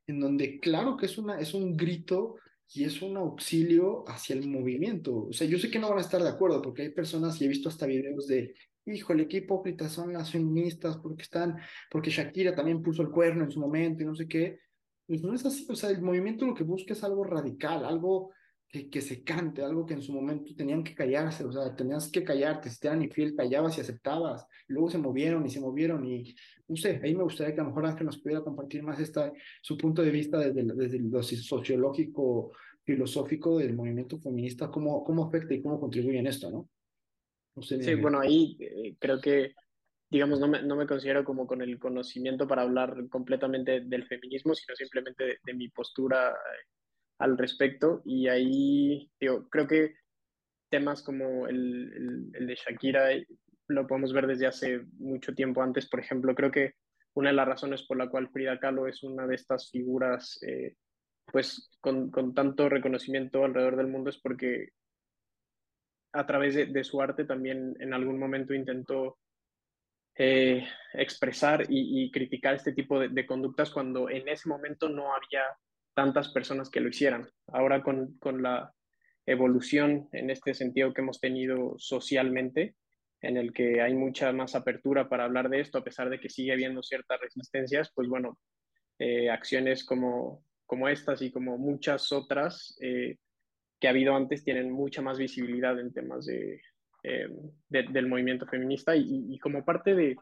en 0.06 0.20
donde 0.20 0.58
claro 0.58 0.96
que 0.96 1.06
es, 1.06 1.18
una, 1.18 1.38
es 1.38 1.54
un 1.54 1.76
grito 1.76 2.36
y 2.72 2.84
es 2.84 3.02
un 3.02 3.16
auxilio 3.16 4.04
hacia 4.08 4.36
el 4.36 4.48
movimiento. 4.48 5.26
O 5.26 5.32
sea, 5.32 5.46
yo 5.46 5.58
sé 5.58 5.70
que 5.70 5.78
no 5.78 5.88
van 5.88 5.98
a 5.98 6.02
estar 6.02 6.22
de 6.22 6.28
acuerdo 6.28 6.62
porque 6.62 6.82
hay 6.82 6.90
personas 6.90 7.40
y 7.40 7.44
he 7.44 7.48
visto 7.48 7.68
hasta 7.68 7.86
videos 7.86 8.26
de, 8.26 8.54
híjole, 8.86 9.28
qué 9.28 9.38
hipócritas 9.38 9.92
son 9.92 10.12
las 10.12 10.30
feministas 10.30 10.96
porque 10.98 11.22
están, 11.22 11.56
porque 11.90 12.10
Shakira 12.10 12.54
también 12.54 12.82
puso 12.82 13.02
el 13.02 13.10
cuerno 13.10 13.44
en 13.44 13.50
su 13.50 13.60
momento 13.60 14.02
y 14.02 14.06
no 14.06 14.14
sé 14.14 14.26
qué. 14.28 14.60
Pues 15.06 15.22
no 15.22 15.34
es 15.34 15.44
así, 15.44 15.66
o 15.68 15.74
sea, 15.74 15.90
el 15.90 16.00
movimiento 16.00 16.46
lo 16.46 16.54
que 16.54 16.62
busca 16.62 16.92
es 16.92 17.02
algo 17.02 17.24
radical, 17.24 17.84
algo 17.84 18.30
que, 18.70 18.88
que, 18.88 19.00
se 19.00 19.24
cante, 19.24 19.62
algo 19.62 19.84
que 19.84 19.94
en 19.94 20.02
su 20.02 20.12
momento 20.12 20.54
tenían 20.54 20.84
que 20.84 20.94
callarse, 20.94 21.44
o 21.44 21.52
sea, 21.52 21.74
tenías 21.74 22.10
que 22.10 22.22
callarte, 22.22 22.70
si 22.70 22.78
te 22.78 22.86
eran 22.86 23.02
infiel, 23.02 23.34
callabas 23.34 23.76
y 23.76 23.80
aceptabas, 23.80 24.46
luego 24.68 24.88
se 24.90 24.98
movieron 24.98 25.44
y 25.44 25.50
se 25.50 25.60
movieron 25.60 26.04
y, 26.06 26.34
no 26.68 26.76
sé, 26.76 27.00
ahí 27.02 27.14
me 27.14 27.24
gustaría 27.24 27.54
que 27.54 27.60
a 27.60 27.64
lo 27.64 27.70
mejor 27.70 27.86
Ángel 27.86 28.06
nos 28.06 28.18
pudiera 28.18 28.42
compartir 28.42 28.82
más 28.82 29.00
esta, 29.00 29.32
su 29.60 29.76
punto 29.76 30.02
de 30.02 30.10
vista 30.10 30.38
desde, 30.38 30.62
desde 30.74 31.00
lo 31.00 31.22
sociológico, 31.22 32.52
filosófico 32.84 33.58
del 33.58 33.74
movimiento 33.74 34.18
feminista, 34.20 34.70
cómo, 34.70 35.02
cómo 35.02 35.24
afecta 35.24 35.52
y 35.54 35.62
cómo 35.62 35.80
contribuye 35.80 36.18
en 36.18 36.28
esto, 36.28 36.50
¿no? 36.50 36.68
sí, 37.62 37.94
bueno, 37.96 38.20
ahí 38.20 38.56
eh, 38.60 38.94
creo 38.98 39.20
que 39.20 39.54
digamos, 40.08 40.40
no 40.40 40.48
me, 40.48 40.62
no 40.62 40.74
me, 40.74 40.86
considero 40.86 41.24
como 41.24 41.46
con 41.46 41.62
el 41.62 41.78
conocimiento 41.78 42.48
para 42.48 42.62
hablar 42.62 43.08
completamente 43.08 43.80
del 43.80 44.06
feminismo, 44.06 44.54
sino 44.54 44.74
simplemente 44.74 45.24
de, 45.24 45.38
de 45.44 45.54
mi 45.54 45.68
postura 45.68 46.34
al 47.20 47.38
respecto. 47.38 48.02
Y 48.04 48.26
ahí, 48.28 49.10
digo, 49.20 49.48
creo 49.48 49.66
que 49.66 49.94
temas 50.68 51.02
como 51.02 51.46
el, 51.46 52.30
el, 52.34 52.46
de 52.46 52.54
Shakira 52.54 53.08
lo 53.68 53.86
podemos 53.86 54.12
ver 54.12 54.26
desde 54.26 54.46
hace 54.46 54.80
mucho 54.98 55.34
tiempo 55.34 55.62
antes. 55.62 55.88
Por 55.88 56.00
ejemplo, 56.00 56.34
creo 56.34 56.50
que 56.50 56.74
una 57.14 57.30
de 57.30 57.36
las 57.36 57.46
razones 57.46 57.82
por 57.84 57.96
la 57.96 58.08
cual 58.08 58.30
Frida 58.30 58.58
Kahlo 58.58 58.86
es 58.86 59.02
una 59.02 59.26
de 59.26 59.34
estas 59.34 59.70
figuras, 59.70 60.38
eh, 60.42 60.74
pues 61.26 61.70
con, 61.80 62.10
con, 62.10 62.34
tanto 62.34 62.68
reconocimiento 62.68 63.44
alrededor 63.44 63.76
del 63.76 63.88
mundo 63.88 64.10
es 64.10 64.18
porque 64.18 64.70
a 66.12 66.26
través 66.26 66.54
de, 66.54 66.66
de 66.66 66.84
su 66.84 67.00
arte 67.00 67.24
también 67.24 67.76
en 67.78 67.94
algún 67.94 68.18
momento 68.18 68.54
intentó 68.54 69.18
eh, 70.16 70.66
expresar 70.94 71.66
y, 71.68 72.04
y, 72.04 72.10
criticar 72.10 72.54
este 72.54 72.72
tipo 72.72 72.98
de, 72.98 73.08
de, 73.08 73.26
conductas 73.26 73.70
cuando 73.70 74.10
en 74.10 74.28
ese 74.28 74.48
momento 74.48 74.88
no 74.88 75.14
había 75.14 75.44
tantas 76.00 76.30
personas 76.30 76.70
que 76.70 76.80
lo 76.80 76.88
hicieran. 76.88 77.28
Ahora 77.48 77.82
con, 77.82 78.16
con 78.20 78.40
la 78.42 78.72
evolución 79.26 80.08
en 80.12 80.30
este 80.30 80.54
sentido 80.54 80.94
que 80.94 81.02
hemos 81.02 81.20
tenido 81.20 81.74
socialmente, 81.76 82.74
en 83.20 83.36
el 83.36 83.52
que 83.52 83.82
hay 83.82 83.92
mucha 83.92 84.32
más 84.32 84.54
apertura 84.54 85.10
para 85.10 85.24
hablar 85.24 85.50
de 85.50 85.60
esto, 85.60 85.76
a 85.76 85.84
pesar 85.84 86.08
de 86.08 86.18
que 86.18 86.30
sigue 86.30 86.52
habiendo 86.52 86.82
ciertas 86.82 87.20
resistencias, 87.20 87.92
pues 87.94 88.08
bueno, 88.08 88.38
eh, 88.98 89.28
acciones 89.28 89.84
como, 89.84 90.42
como 90.64 90.88
estas 90.88 91.20
y 91.20 91.30
como 91.30 91.58
muchas 91.58 92.12
otras 92.12 92.74
eh, 92.80 93.18
que 93.78 93.86
ha 93.86 93.90
habido 93.90 94.16
antes 94.16 94.42
tienen 94.42 94.72
mucha 94.72 95.02
más 95.02 95.18
visibilidad 95.18 95.78
en 95.78 95.92
temas 95.92 96.24
de, 96.24 96.62
eh, 97.02 97.28
del 97.68 98.08
movimiento 98.08 98.46
feminista 98.46 98.96
y, 98.96 99.38
como 99.38 99.66
parte 99.66 99.94
de, 99.94 100.16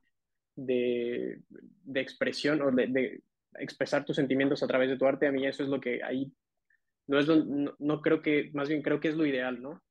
de, 0.57 1.39
de 1.49 2.01
expresión 2.01 2.63
o 2.63 2.73
de, 2.73 3.23
expresar 3.55 4.05
tus 4.05 4.17
sentimientos 4.17 4.63
a 4.63 4.67
través 4.67 4.89
de 4.89 4.97
tu 4.97 5.07
arte, 5.07 5.27
a 5.27 5.33
mí 5.33 5.47
eso 5.47 5.63
es 5.63 5.69
lo 5.69 5.81
que 5.81 6.03
ahí, 6.03 6.33
no, 7.07 7.19
es 7.19 7.27
no, 7.27 8.03
creo 8.03 8.21
que, 8.23 8.51
más 8.53 8.69
bien 8.69 8.83
creo 8.83 9.01
que 9.01 9.09
es 9.09 9.17
lo 9.17 9.27
ideal, 9.27 9.61
¿no? 9.61 9.83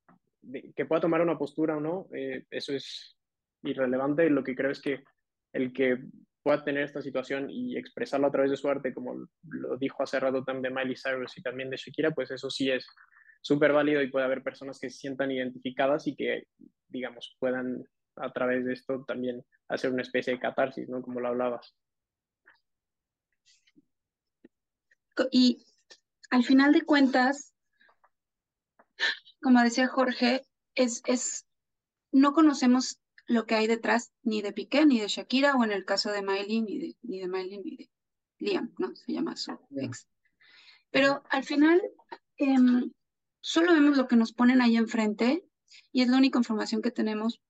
que 0.75 0.85
pueda 0.85 1.01
tomar 1.01 1.21
una 1.21 1.37
postura 1.37 1.75
o 1.75 1.81
no, 1.81 2.07
eh, 2.13 2.45
eso 2.51 2.73
es 2.73 3.17
irrelevante, 3.63 4.29
lo 4.29 4.43
que 4.43 4.55
creo 4.55 4.71
es 4.71 4.81
que 4.81 5.03
el 5.51 5.73
que 5.73 5.97
pueda 6.41 6.63
tener 6.63 6.83
esta 6.83 7.01
situación 7.01 7.49
y 7.49 7.75
expresarlo 7.75 8.27
a 8.27 8.31
través 8.31 8.51
de 8.51 8.57
su 8.57 8.69
arte, 8.69 8.93
como 8.93 9.27
lo 9.43 9.77
dijo 9.77 10.03
hace 10.03 10.19
rato 10.19 10.43
también 10.45 10.73
de 10.73 10.79
Miley 10.79 10.95
Cyrus 10.95 11.37
y 11.37 11.41
también 11.41 11.69
de 11.69 11.75
Shakira, 11.75 12.11
pues 12.11 12.31
eso 12.31 12.49
sí 12.49 12.71
es 12.71 12.87
súper 13.41 13.73
válido 13.73 14.01
y 14.01 14.09
puede 14.09 14.25
haber 14.25 14.43
personas 14.43 14.79
que 14.79 14.89
se 14.89 14.97
sientan 14.97 15.31
identificadas 15.31 16.07
y 16.07 16.15
que, 16.15 16.47
digamos, 16.87 17.35
puedan 17.39 17.83
a 18.15 18.31
través 18.31 18.65
de 18.65 18.73
esto 18.73 19.03
también 19.05 19.43
hacer 19.67 19.91
una 19.91 20.01
especie 20.01 20.33
de 20.33 20.39
catarsis, 20.39 20.87
¿no? 20.89 21.01
Como 21.01 21.19
lo 21.19 21.27
hablabas. 21.27 21.75
Y 25.31 25.65
al 26.29 26.43
final 26.43 26.73
de 26.73 26.83
cuentas, 26.83 27.53
como 29.41 29.61
decía 29.61 29.87
Jorge, 29.87 30.45
es, 30.75 31.01
es, 31.05 31.45
no 32.11 32.33
conocemos 32.33 32.99
lo 33.27 33.45
que 33.45 33.55
hay 33.55 33.67
detrás 33.67 34.11
ni 34.23 34.41
de 34.41 34.53
Piqué, 34.53 34.85
ni 34.85 34.99
de 34.99 35.07
Shakira, 35.07 35.55
o 35.55 35.63
en 35.63 35.71
el 35.71 35.85
caso 35.85 36.11
de 36.11 36.21
Miley, 36.21 36.61
ni 36.61 36.79
de, 36.79 36.97
ni 37.01 37.19
de 37.19 37.27
Miley, 37.27 37.59
ni 37.59 37.75
de 37.77 37.89
Liam, 38.39 38.73
¿no? 38.77 38.95
Se 38.95 39.11
llama 39.11 39.35
su 39.35 39.57
ex. 39.75 40.07
Pero 40.91 41.23
al 41.29 41.43
final, 41.43 41.81
em, 42.37 42.91
solo 43.41 43.73
vemos 43.73 43.97
lo 43.97 44.07
que 44.07 44.15
nos 44.15 44.33
ponen 44.33 44.61
ahí 44.61 44.77
enfrente 44.77 45.43
y 45.91 46.01
es 46.01 46.07
la 46.07 46.17
única 46.17 46.39
información 46.39 46.81
que 46.81 46.91
tenemos. 46.91 47.41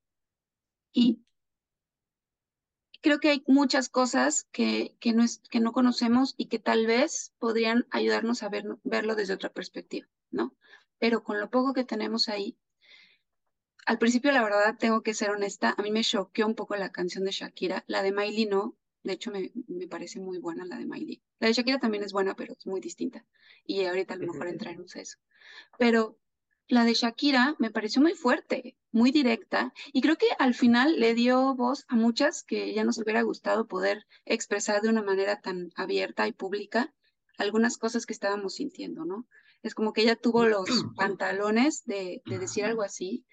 Y 0.92 1.22
creo 3.02 3.20
que 3.20 3.30
hay 3.30 3.44
muchas 3.48 3.90
cosas 3.90 4.48
que, 4.52 4.96
que, 5.00 5.14
no, 5.14 5.24
es, 5.24 5.42
que 5.50 5.60
no 5.60 5.72
conocemos 5.72 6.34
y 6.38 6.48
que 6.48 6.60
tal 6.60 6.86
vez 6.88 7.34
podrían 7.40 7.86
ayudarnos 7.92 8.44
a 8.44 8.50
ver, 8.50 8.66
verlo 8.84 9.16
desde 9.16 9.34
otra 9.34 9.52
perspectiva, 9.52 10.08
¿no? 10.32 10.56
Pero 11.00 11.24
con 11.24 11.40
lo 11.40 11.50
poco 11.50 11.74
que 11.74 11.84
tenemos 11.84 12.30
ahí, 12.30 12.58
al 13.86 14.00
principio, 14.00 14.32
la 14.32 14.44
verdad, 14.44 14.76
tengo 14.78 15.02
que 15.02 15.14
ser 15.14 15.30
honesta, 15.30 15.74
a 15.78 15.82
mí 15.82 15.92
me 15.92 16.04
choqueó 16.04 16.46
un 16.46 16.56
poco 16.56 16.76
la 16.76 16.92
canción 16.92 17.24
de 17.24 17.32
Shakira, 17.32 17.86
la 17.88 18.04
de 18.04 18.12
Miley 18.12 18.46
no, 18.46 18.76
de 19.04 19.14
hecho 19.14 19.32
me, 19.32 19.52
me 19.68 19.88
parece 19.88 20.20
muy 20.20 20.40
buena 20.40 20.66
la 20.66 20.78
de 20.78 20.86
Miley. 20.86 21.22
La 21.40 21.48
de 21.48 21.54
Shakira 21.54 21.80
también 21.80 22.04
es 22.04 22.12
buena, 22.12 22.36
pero 22.36 22.54
es 22.54 22.68
muy 22.68 22.82
distinta, 22.82 23.26
y 23.66 23.86
ahorita 23.86 24.16
a 24.16 24.18
lo 24.18 24.28
mejor 24.32 24.48
entraremos 24.50 24.96
a 24.96 25.02
eso. 25.02 25.18
Pero 25.78 26.20
la 26.68 26.84
de 26.84 26.94
Shakira 26.94 27.56
me 27.60 27.72
pareció 27.72 28.02
muy 28.02 28.14
fuerte, 28.14 28.78
muy 28.92 29.12
directa, 29.12 29.74
y 29.94 30.02
creo 30.02 30.18
que 30.18 30.28
al 30.38 30.54
final 30.54 31.00
le 31.00 31.14
dio 31.14 31.56
voz 31.56 31.86
a 31.88 31.96
muchas 31.96 32.44
que 32.44 32.74
ya 32.74 32.84
nos 32.84 32.98
hubiera 32.98 33.22
gustado 33.22 33.68
poder 33.68 34.06
expresar 34.26 34.82
de 34.82 34.90
una 34.90 35.02
manera 35.02 35.42
tan 35.42 35.72
abierta 35.76 36.28
y 36.28 36.34
pública 36.34 36.94
algunas 37.38 37.78
cosas 37.78 38.06
que 38.06 38.14
estábamos 38.14 38.56
sintiendo, 38.56 39.06
¿no? 39.06 39.28
Es 39.64 39.74
como 39.76 39.94
que 39.94 40.02
ella 40.02 40.16
tuvo 40.16 40.46
los 40.46 40.66
pantalones 40.98 41.86
de, 41.86 42.22
de 42.26 42.40
decir 42.40 42.66
algo 42.66 42.82
así, 42.82 43.26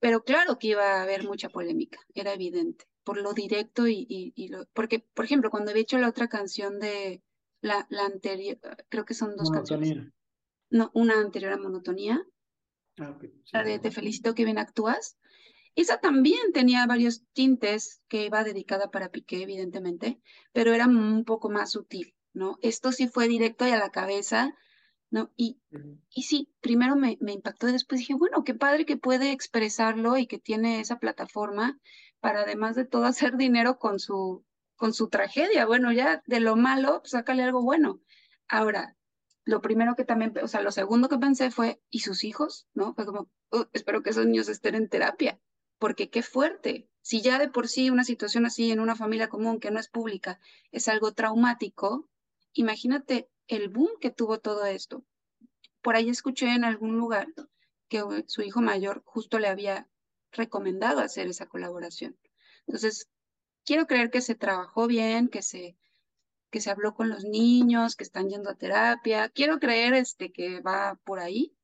pero 0.00 0.24
claro 0.24 0.58
que 0.58 0.68
iba 0.68 0.94
a 0.94 1.02
haber 1.02 1.24
mucha 1.24 1.48
polémica, 1.48 2.00
era 2.14 2.32
evidente, 2.32 2.86
por 3.04 3.18
lo 3.18 3.34
directo 3.34 3.86
y, 3.86 4.06
y, 4.08 4.48
lo... 4.48 4.66
Porque, 4.72 5.00
por 5.00 5.24
ejemplo, 5.24 5.50
cuando 5.50 5.70
había 5.70 5.82
hecho 5.82 5.98
la 5.98 6.08
otra 6.08 6.28
canción 6.28 6.78
de 6.78 7.22
la, 7.60 7.86
la 7.90 8.06
anterior, 8.06 8.58
creo 8.88 9.04
que 9.04 9.14
son 9.14 9.36
dos 9.36 9.50
canciones. 9.50 10.12
No, 10.70 10.90
una 10.94 11.20
anterior 11.20 11.52
a 11.52 11.58
Monotonía, 11.58 12.24
ah, 12.98 13.16
la 13.52 13.62
de 13.64 13.78
Te 13.78 13.90
felicito 13.90 14.34
que 14.34 14.44
bien 14.44 14.58
actúas. 14.58 15.16
Esa 15.74 15.98
también 15.98 16.52
tenía 16.52 16.86
varios 16.86 17.22
tintes 17.32 18.02
que 18.08 18.26
iba 18.26 18.44
dedicada 18.44 18.90
para 18.90 19.10
Piqué, 19.10 19.42
evidentemente, 19.42 20.20
pero 20.52 20.74
era 20.74 20.86
un 20.86 21.24
poco 21.24 21.48
más 21.48 21.70
sutil, 21.70 22.14
¿no? 22.34 22.58
Esto 22.60 22.92
sí 22.92 23.08
fue 23.08 23.26
directo 23.26 23.66
y 23.66 23.70
a 23.70 23.78
la 23.78 23.90
cabeza, 23.90 24.54
¿no? 25.10 25.32
Y, 25.34 25.60
y 26.10 26.24
sí, 26.24 26.52
primero 26.60 26.94
me, 26.94 27.16
me 27.20 27.32
impactó 27.32 27.68
y 27.68 27.72
después 27.72 28.00
dije, 28.00 28.14
bueno, 28.14 28.44
qué 28.44 28.54
padre 28.54 28.84
que 28.84 28.98
puede 28.98 29.32
expresarlo 29.32 30.18
y 30.18 30.26
que 30.26 30.38
tiene 30.38 30.80
esa 30.80 30.98
plataforma 30.98 31.78
para 32.20 32.42
además 32.42 32.76
de 32.76 32.84
todo 32.84 33.04
hacer 33.06 33.36
dinero 33.36 33.78
con 33.78 33.98
su, 33.98 34.44
con 34.76 34.92
su 34.92 35.08
tragedia. 35.08 35.64
Bueno, 35.64 35.92
ya 35.92 36.22
de 36.26 36.40
lo 36.40 36.56
malo, 36.56 37.00
pues, 37.00 37.12
sácale 37.12 37.42
algo 37.42 37.62
bueno. 37.62 38.00
Ahora, 38.48 38.96
lo 39.44 39.60
primero 39.60 39.94
que 39.96 40.04
también, 40.04 40.32
o 40.42 40.48
sea, 40.48 40.62
lo 40.62 40.70
segundo 40.70 41.08
que 41.08 41.18
pensé 41.18 41.50
fue, 41.50 41.80
¿y 41.90 42.00
sus 42.00 42.24
hijos? 42.24 42.66
¿No? 42.74 42.94
Fue 42.94 43.06
como, 43.06 43.30
oh, 43.50 43.66
espero 43.72 44.02
que 44.02 44.10
esos 44.10 44.26
niños 44.26 44.48
estén 44.48 44.74
en 44.74 44.88
terapia, 44.88 45.40
porque 45.78 46.10
qué 46.10 46.22
fuerte. 46.22 46.88
Si 47.00 47.20
ya 47.22 47.38
de 47.38 47.48
por 47.48 47.68
sí 47.68 47.90
una 47.90 48.04
situación 48.04 48.46
así 48.46 48.70
en 48.70 48.78
una 48.78 48.94
familia 48.94 49.28
común 49.28 49.58
que 49.58 49.72
no 49.72 49.80
es 49.80 49.88
pública 49.88 50.38
es 50.70 50.86
algo 50.86 51.12
traumático, 51.12 52.08
imagínate 52.52 53.28
el 53.48 53.68
boom 53.68 53.90
que 54.00 54.10
tuvo 54.10 54.38
todo 54.38 54.64
esto. 54.66 55.04
Por 55.80 55.96
ahí 55.96 56.08
escuché 56.08 56.54
en 56.54 56.64
algún 56.64 56.96
lugar 56.96 57.26
que 57.88 58.04
su 58.26 58.42
hijo 58.42 58.62
mayor 58.62 59.02
justo 59.04 59.40
le 59.40 59.48
había 59.48 59.88
recomendado 60.30 61.00
hacer 61.00 61.26
esa 61.26 61.46
colaboración. 61.46 62.16
Entonces, 62.66 63.08
quiero 63.64 63.86
creer 63.86 64.10
que 64.10 64.20
se 64.20 64.36
trabajó 64.36 64.86
bien, 64.86 65.28
que 65.28 65.42
se, 65.42 65.76
que 66.52 66.60
se 66.60 66.70
habló 66.70 66.94
con 66.94 67.08
los 67.08 67.24
niños, 67.24 67.96
que 67.96 68.04
están 68.04 68.28
yendo 68.28 68.50
a 68.50 68.54
terapia. 68.54 69.30
Quiero 69.30 69.58
creer 69.58 69.94
este, 69.94 70.30
que 70.30 70.60
va 70.60 71.00
por 71.02 71.18
ahí. 71.18 71.56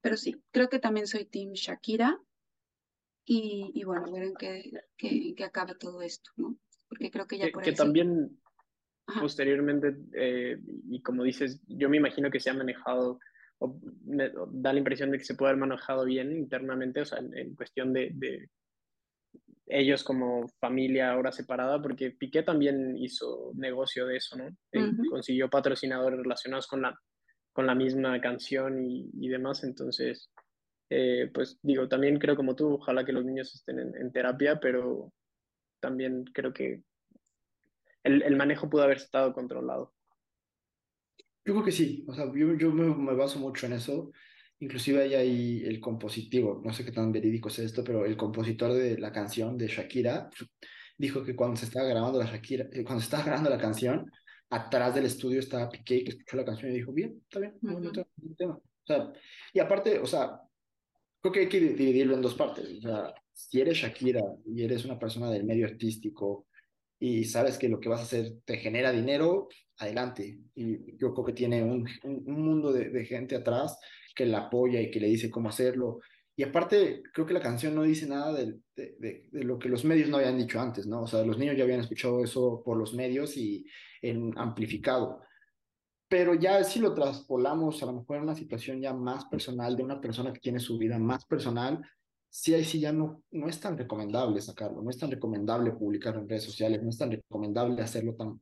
Pero 0.00 0.16
sí, 0.16 0.42
creo 0.50 0.70
que 0.70 0.78
también 0.78 1.06
soy 1.06 1.26
Team 1.26 1.52
Shakira. 1.52 2.18
Y, 3.26 3.72
y 3.74 3.84
bueno, 3.84 4.10
ver 4.10 4.22
en 4.22 4.34
qué, 4.34 4.72
qué, 4.96 5.44
acaba 5.44 5.74
todo 5.74 6.00
esto, 6.00 6.30
¿no? 6.36 6.56
Porque 6.88 7.10
creo 7.10 7.26
que 7.26 7.36
ya 7.36 7.48
por 7.52 7.62
ahí. 7.62 7.70
Que 7.70 7.76
también 7.76 8.40
posteriormente, 9.20 9.94
eh, 10.14 10.58
y 10.88 11.02
como 11.02 11.22
dices, 11.22 11.60
yo 11.66 11.90
me 11.90 11.98
imagino 11.98 12.30
que 12.30 12.40
se 12.40 12.48
ha 12.48 12.54
manejado, 12.54 13.20
o 13.58 13.78
me 14.06 14.30
da 14.50 14.72
la 14.72 14.78
impresión 14.78 15.10
de 15.10 15.18
que 15.18 15.24
se 15.24 15.34
puede 15.34 15.50
haber 15.50 15.60
manejado 15.60 16.06
bien 16.06 16.32
internamente, 16.32 17.02
o 17.02 17.04
sea, 17.04 17.18
en, 17.18 17.54
cuestión 17.54 17.92
de, 17.92 18.12
de, 18.14 18.48
ellos 19.66 20.04
como 20.04 20.48
familia 20.60 21.12
ahora 21.12 21.32
separada, 21.32 21.82
porque 21.82 22.12
Piqué 22.12 22.42
también 22.42 22.96
hizo 22.96 23.52
negocio 23.54 24.06
de 24.06 24.16
eso, 24.16 24.36
¿no? 24.36 24.48
Consiguió 25.10 25.50
patrocinadores 25.50 26.20
relacionados 26.20 26.66
con 26.66 26.82
la, 26.82 26.98
con 27.52 27.66
la 27.66 27.74
misma 27.74 28.20
canción 28.20 28.84
y, 28.84 29.10
y 29.14 29.28
demás, 29.28 29.64
entonces, 29.64 30.30
eh, 30.90 31.30
pues 31.34 31.58
digo, 31.62 31.88
también 31.88 32.18
creo 32.18 32.36
como 32.36 32.54
tú, 32.54 32.74
ojalá 32.74 33.04
que 33.04 33.12
los 33.12 33.24
niños 33.24 33.54
estén 33.54 33.78
en 33.78 34.12
terapia, 34.12 34.60
pero 34.60 35.12
también 35.80 36.24
creo 36.32 36.52
que 36.52 36.82
el, 38.06 38.36
manejo 38.36 38.70
pudo 38.70 38.82
haber 38.82 38.98
estado 38.98 39.32
controlado. 39.32 39.92
Yo 41.44 41.54
creo 41.54 41.64
que 41.64 41.72
sí, 41.72 42.04
o 42.08 42.14
sea, 42.14 42.26
yo, 42.26 42.54
yo 42.54 42.72
me, 42.72 43.14
baso 43.14 43.38
mucho 43.38 43.66
en 43.66 43.74
eso. 43.74 44.10
Inclusive 44.60 45.02
hay 45.02 45.14
ahí 45.14 45.62
el 45.64 45.80
compositivo, 45.80 46.62
no 46.64 46.72
sé 46.72 46.84
qué 46.84 46.92
tan 46.92 47.12
verídico 47.12 47.48
es 47.48 47.58
esto, 47.58 47.84
pero 47.84 48.06
el 48.06 48.16
compositor 48.16 48.72
de 48.72 48.98
la 48.98 49.12
canción 49.12 49.58
de 49.58 49.68
Shakira 49.68 50.30
dijo 50.96 51.22
que 51.22 51.36
cuando 51.36 51.56
se 51.56 51.66
estaba 51.66 51.86
grabando 51.86 52.18
la 52.18 52.24
Shakira, 52.24 52.66
eh, 52.72 52.82
cuando 52.82 53.00
se 53.00 53.06
estaba 53.06 53.24
grabando 53.24 53.50
la 53.50 53.58
canción, 53.58 54.10
atrás 54.50 54.94
del 54.94 55.06
estudio 55.06 55.40
estaba 55.40 55.68
Piqué 55.68 56.04
que 56.04 56.10
escuchó 56.10 56.36
la 56.36 56.44
canción 56.44 56.70
y 56.70 56.76
dijo, 56.76 56.92
bien, 56.92 57.20
está 57.22 57.40
bien, 57.40 57.58
no, 57.60 57.80
tema. 58.36 58.54
O 58.54 58.86
sea, 58.86 59.12
y 59.52 59.58
aparte, 59.58 59.98
o 59.98 60.06
sea, 60.06 60.40
creo 61.20 61.32
que 61.32 61.40
hay 61.40 61.48
que 61.48 61.60
dividirlo 61.60 62.14
en 62.14 62.22
dos 62.22 62.34
partes. 62.34 62.78
O 62.78 62.80
sea, 62.80 63.14
si 63.32 63.60
eres 63.60 63.76
Shakira 63.78 64.22
y 64.46 64.62
eres 64.62 64.84
una 64.84 64.98
persona 64.98 65.30
del 65.30 65.44
medio 65.44 65.66
artístico 65.66 66.46
y 66.98 67.24
sabes 67.24 67.58
que 67.58 67.68
lo 67.68 67.80
que 67.80 67.88
vas 67.88 68.00
a 68.00 68.04
hacer 68.04 68.32
te 68.44 68.56
genera 68.58 68.92
dinero, 68.92 69.48
adelante. 69.78 70.40
Y 70.54 70.96
yo 70.96 71.12
creo 71.12 71.24
que 71.24 71.32
tiene 71.32 71.62
un, 71.62 71.88
un, 72.04 72.42
mundo 72.42 72.72
de, 72.72 72.90
de, 72.90 73.04
gente 73.04 73.36
atrás 73.36 73.78
que 74.14 74.26
la 74.26 74.46
apoya 74.46 74.80
y 74.80 74.90
que 74.90 75.00
le 75.00 75.08
dice 75.08 75.30
cómo 75.30 75.50
hacerlo. 75.50 76.00
Y 76.34 76.42
aparte, 76.42 77.02
creo 77.12 77.26
que 77.26 77.34
la 77.34 77.40
canción 77.40 77.74
no 77.74 77.82
dice 77.82 78.06
nada 78.06 78.32
de, 78.32 78.58
de, 78.74 78.96
de, 79.30 79.44
lo 79.44 79.58
que 79.58 79.68
los 79.68 79.84
medios 79.84 80.08
no 80.08 80.18
habían 80.18 80.38
dicho 80.38 80.60
antes, 80.60 80.86
¿no? 80.86 81.02
O 81.02 81.06
sea, 81.06 81.24
los 81.24 81.38
niños 81.38 81.56
ya 81.56 81.64
habían 81.64 81.80
escuchado 81.80 82.22
eso 82.22 82.62
por 82.64 82.76
los 82.76 82.94
medios 82.94 83.36
y 83.36 83.66
en 84.02 84.32
amplificado. 84.36 85.22
Pero 86.08 86.34
ya 86.34 86.62
si 86.62 86.78
lo 86.78 86.94
traspolamos 86.94 87.82
a 87.82 87.86
lo 87.86 87.94
mejor 87.94 88.18
en 88.18 88.22
una 88.24 88.34
situación 88.34 88.80
ya 88.80 88.92
más 88.92 89.24
personal, 89.26 89.76
de 89.76 89.82
una 89.82 90.00
persona 90.00 90.32
que 90.32 90.40
tiene 90.40 90.60
su 90.60 90.78
vida 90.78 90.98
más 90.98 91.24
personal, 91.24 91.82
sí 92.36 92.52
ahí 92.52 92.64
sí 92.64 92.78
ya 92.78 92.92
no, 92.92 93.22
no 93.30 93.48
es 93.48 93.58
tan 93.58 93.78
recomendable 93.78 94.42
sacarlo, 94.42 94.82
no 94.82 94.90
es 94.90 94.98
tan 94.98 95.10
recomendable 95.10 95.72
publicarlo 95.72 96.20
en 96.20 96.28
redes 96.28 96.44
sociales, 96.44 96.82
no 96.82 96.90
es 96.90 96.98
tan 96.98 97.10
recomendable 97.10 97.80
hacerlo 97.82 98.14
tan 98.14 98.38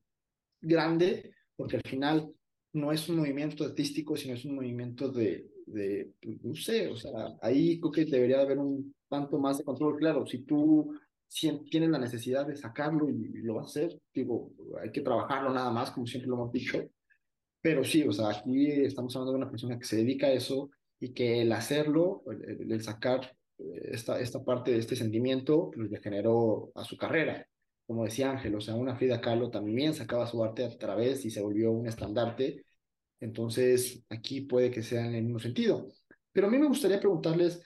grande, 0.60 1.32
porque 1.54 1.76
al 1.76 1.88
final 1.88 2.28
no 2.72 2.90
es 2.90 3.08
un 3.08 3.18
movimiento 3.18 3.64
artístico, 3.64 4.16
sino 4.16 4.34
es 4.34 4.44
un 4.44 4.56
movimiento 4.56 5.10
de, 5.10 5.48
de 5.66 6.12
no 6.42 6.56
sé, 6.56 6.88
o 6.88 6.96
sea, 6.96 7.36
ahí 7.40 7.78
creo 7.78 7.92
que 7.92 8.04
debería 8.04 8.40
haber 8.40 8.58
un 8.58 8.92
tanto 9.08 9.38
más 9.38 9.58
de 9.58 9.64
control. 9.64 9.96
Claro, 9.96 10.26
si 10.26 10.38
tú 10.38 10.92
tienes 11.70 11.88
la 11.88 12.00
necesidad 12.00 12.48
de 12.48 12.56
sacarlo 12.56 13.08
y, 13.08 13.42
lo 13.42 13.54
vas 13.54 13.66
a 13.66 13.68
hacer, 13.68 14.00
digo, 14.12 14.50
hay 14.82 14.90
que 14.90 15.02
trabajarlo 15.02 15.54
nada 15.54 15.70
más, 15.70 15.92
como 15.92 16.08
siempre 16.08 16.28
lo 16.28 16.34
hemos 16.34 16.52
dicho. 16.52 16.82
Pero 17.60 17.84
sí, 17.84 18.02
o 18.02 18.12
sea, 18.12 18.30
aquí 18.30 18.72
estamos 18.72 19.14
hablando 19.14 19.32
de 19.32 19.38
una 19.38 19.50
persona 19.50 19.78
que 19.78 19.84
se 19.84 19.96
dedica 19.98 20.26
a 20.26 20.32
eso 20.32 20.70
y 20.98 21.12
que 21.12 21.42
el 21.42 21.52
hacerlo, 21.52 22.24
el 22.26 22.82
sacar 22.82 23.36
esta, 23.58 24.20
esta 24.20 24.44
parte 24.44 24.72
de 24.72 24.78
este 24.78 24.96
sentimiento 24.96 25.70
pues, 25.74 25.90
le 25.90 26.00
generó 26.00 26.72
a 26.74 26.84
su 26.84 26.96
carrera. 26.96 27.46
Como 27.86 28.04
decía 28.04 28.30
Ángel, 28.30 28.54
o 28.54 28.60
sea, 28.60 28.74
una 28.74 28.96
Frida 28.96 29.20
Kahlo 29.20 29.50
también 29.50 29.94
sacaba 29.94 30.26
su 30.26 30.42
arte 30.42 30.64
a 30.64 30.78
través 30.78 31.24
y 31.24 31.30
se 31.30 31.42
volvió 31.42 31.70
un 31.70 31.86
estandarte. 31.86 32.64
Entonces, 33.20 34.04
aquí 34.08 34.42
puede 34.42 34.70
que 34.70 34.82
sea 34.82 35.06
en 35.06 35.14
el 35.14 35.24
mismo 35.24 35.38
sentido. 35.38 35.88
Pero 36.32 36.46
a 36.48 36.50
mí 36.50 36.58
me 36.58 36.66
gustaría 36.66 36.98
preguntarles, 36.98 37.62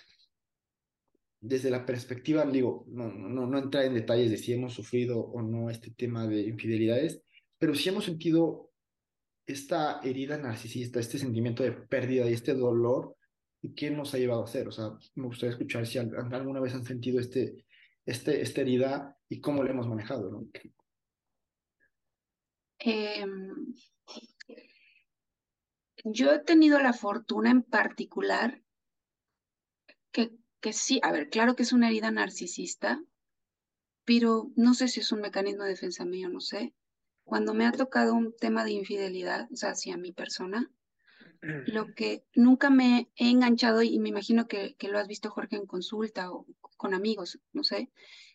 desde 1.40 1.70
la 1.70 1.86
perspectiva, 1.86 2.44
digo, 2.44 2.84
no, 2.88 3.08
no, 3.08 3.46
no 3.46 3.58
entrar 3.58 3.84
en 3.84 3.94
detalles 3.94 4.30
de 4.30 4.36
si 4.36 4.52
hemos 4.52 4.74
sufrido 4.74 5.20
o 5.20 5.40
no 5.40 5.70
este 5.70 5.90
tema 5.92 6.26
de 6.26 6.40
infidelidades, 6.40 7.22
pero 7.58 7.74
sí 7.74 7.88
hemos 7.88 8.04
sentido 8.04 8.70
esta 9.46 10.00
herida 10.02 10.36
narcisista, 10.36 11.00
este 11.00 11.18
sentimiento 11.18 11.62
de 11.62 11.72
pérdida 11.72 12.28
y 12.28 12.34
este 12.34 12.54
dolor, 12.54 13.16
¿y 13.62 13.74
quién 13.74 13.96
nos 13.96 14.14
ha 14.14 14.18
llevado 14.18 14.42
a 14.42 14.44
hacer? 14.44 14.68
O 14.68 14.72
sea, 14.72 14.90
me 15.14 15.26
gustaría 15.26 15.52
escuchar 15.52 15.86
si 15.86 15.98
alguna 15.98 16.60
vez 16.60 16.74
han 16.74 16.84
sentido 16.84 17.20
este, 17.20 17.64
este, 18.04 18.40
esta 18.40 18.60
herida 18.60 19.18
y 19.28 19.40
cómo 19.40 19.62
la 19.62 19.70
hemos 19.70 19.88
manejado, 19.88 20.30
¿no? 20.30 20.46
Em, 22.78 23.74
yo 26.04 26.32
he 26.32 26.38
tenido 26.38 26.78
la 26.80 26.92
fortuna 26.92 27.50
en 27.50 27.62
particular 27.62 28.62
que, 30.12 30.32
que 30.60 30.72
sí, 30.72 31.00
a 31.02 31.12
ver, 31.12 31.28
claro 31.28 31.56
que 31.56 31.64
es 31.64 31.72
una 31.72 31.88
herida 31.88 32.10
narcisista, 32.10 33.02
pero 34.04 34.50
no 34.56 34.74
sé 34.74 34.88
si 34.88 35.00
es 35.00 35.12
un 35.12 35.20
mecanismo 35.20 35.64
de 35.64 35.70
defensa 35.70 36.04
mío, 36.04 36.28
no 36.28 36.40
sé. 36.40 36.72
Cuando 37.24 37.52
me 37.52 37.66
ha 37.66 37.72
tocado 37.72 38.14
un 38.14 38.34
tema 38.34 38.64
de 38.64 38.70
infidelidad, 38.70 39.48
o 39.52 39.56
sea, 39.56 39.72
hacia 39.72 39.98
mi 39.98 40.12
persona, 40.12 40.72
lo 41.40 41.94
que 41.94 42.24
nunca 42.34 42.70
me 42.70 43.10
he 43.16 43.30
enganchado, 43.30 43.82
y 43.82 43.98
me 43.98 44.08
imagino 44.08 44.48
que, 44.48 44.74
que 44.76 44.88
lo 44.88 44.98
has 44.98 45.06
visto, 45.06 45.30
Jorge, 45.30 45.56
en 45.56 45.66
consulta 45.66 46.32
o 46.32 46.46
con 46.76 46.94
amigos, 46.94 47.38
no 47.52 47.64
sé, 47.64 47.90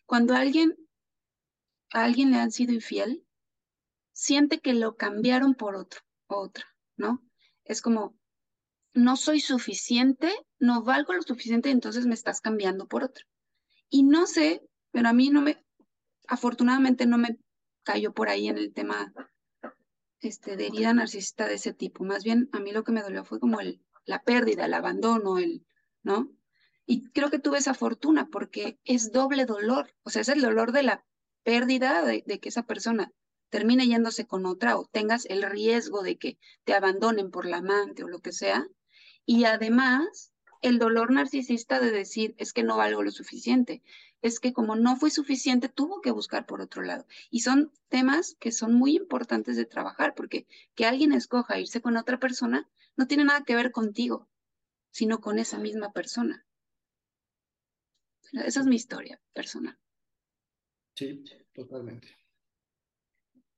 cuando 0.06 0.34
alguien, 0.34 0.76
alguien 1.90 2.30
le 2.30 2.38
han 2.38 2.50
sido 2.50 2.72
infiel, 2.72 3.24
siente 4.12 4.60
que 4.60 4.74
lo 4.74 4.96
cambiaron 4.96 5.54
por 5.54 5.76
otro, 5.76 6.00
otra, 6.26 6.64
¿no? 6.96 7.22
Es 7.64 7.82
como, 7.82 8.16
no 8.92 9.16
soy 9.16 9.40
suficiente, 9.40 10.32
no 10.58 10.82
valgo 10.82 11.12
lo 11.14 11.22
suficiente, 11.22 11.70
entonces 11.70 12.06
me 12.06 12.14
estás 12.14 12.40
cambiando 12.40 12.86
por 12.86 13.02
otro. 13.02 13.26
Y 13.90 14.04
no 14.04 14.26
sé, 14.26 14.62
pero 14.92 15.08
a 15.08 15.12
mí 15.12 15.30
no 15.30 15.42
me, 15.42 15.62
afortunadamente 16.28 17.06
no 17.06 17.18
me 17.18 17.38
cayó 17.82 18.12
por 18.12 18.28
ahí 18.28 18.48
en 18.48 18.58
el 18.58 18.72
tema 18.72 19.12
este, 20.20 20.56
de 20.56 20.66
herida 20.66 20.94
narcisista 20.94 21.46
de 21.46 21.54
ese 21.54 21.72
tipo. 21.72 22.04
Más 22.04 22.24
bien, 22.24 22.48
a 22.52 22.60
mí 22.60 22.72
lo 22.72 22.84
que 22.84 22.92
me 22.92 23.02
dolió 23.02 23.24
fue 23.24 23.40
como 23.40 23.60
el, 23.60 23.82
la 24.04 24.22
pérdida, 24.22 24.66
el 24.66 24.74
abandono, 24.74 25.38
el, 25.38 25.66
¿no? 26.02 26.30
Y 26.86 27.10
creo 27.10 27.30
que 27.30 27.38
tuve 27.38 27.58
esa 27.58 27.74
fortuna 27.74 28.28
porque 28.30 28.78
es 28.84 29.12
doble 29.12 29.46
dolor. 29.46 29.94
O 30.02 30.10
sea, 30.10 30.22
es 30.22 30.28
el 30.28 30.42
dolor 30.42 30.72
de 30.72 30.82
la 30.82 31.04
pérdida 31.42 32.04
de, 32.04 32.22
de 32.26 32.40
que 32.40 32.48
esa 32.48 32.64
persona 32.64 33.12
termine 33.48 33.86
yéndose 33.86 34.26
con 34.26 34.46
otra 34.46 34.76
o 34.76 34.86
tengas 34.86 35.26
el 35.26 35.42
riesgo 35.42 36.02
de 36.02 36.18
que 36.18 36.38
te 36.64 36.74
abandonen 36.74 37.30
por 37.30 37.46
la 37.46 37.58
amante 37.58 38.04
o 38.04 38.08
lo 38.08 38.18
que 38.18 38.32
sea. 38.32 38.66
Y 39.24 39.44
además, 39.44 40.32
el 40.60 40.78
dolor 40.78 41.12
narcisista 41.12 41.78
de 41.78 41.90
decir, 41.90 42.34
es 42.38 42.52
que 42.52 42.62
no 42.62 42.76
valgo 42.76 43.02
lo 43.02 43.10
suficiente, 43.10 43.82
es 44.24 44.40
que 44.40 44.52
como 44.52 44.74
no 44.74 44.96
fue 44.96 45.10
suficiente, 45.10 45.68
tuvo 45.68 46.00
que 46.00 46.10
buscar 46.10 46.46
por 46.46 46.60
otro 46.60 46.82
lado. 46.82 47.06
Y 47.30 47.40
son 47.40 47.70
temas 47.88 48.36
que 48.40 48.50
son 48.50 48.74
muy 48.74 48.96
importantes 48.96 49.56
de 49.56 49.66
trabajar, 49.66 50.14
porque 50.14 50.46
que 50.74 50.86
alguien 50.86 51.12
escoja 51.12 51.60
irse 51.60 51.80
con 51.80 51.96
otra 51.96 52.18
persona 52.18 52.68
no 52.96 53.06
tiene 53.06 53.24
nada 53.24 53.44
que 53.44 53.54
ver 53.54 53.70
contigo, 53.70 54.28
sino 54.90 55.20
con 55.20 55.38
esa 55.38 55.58
misma 55.58 55.92
persona. 55.92 56.44
Esa 58.32 58.60
es 58.60 58.66
mi 58.66 58.76
historia 58.76 59.20
personal. 59.32 59.78
Sí, 60.96 61.22
totalmente 61.52 62.08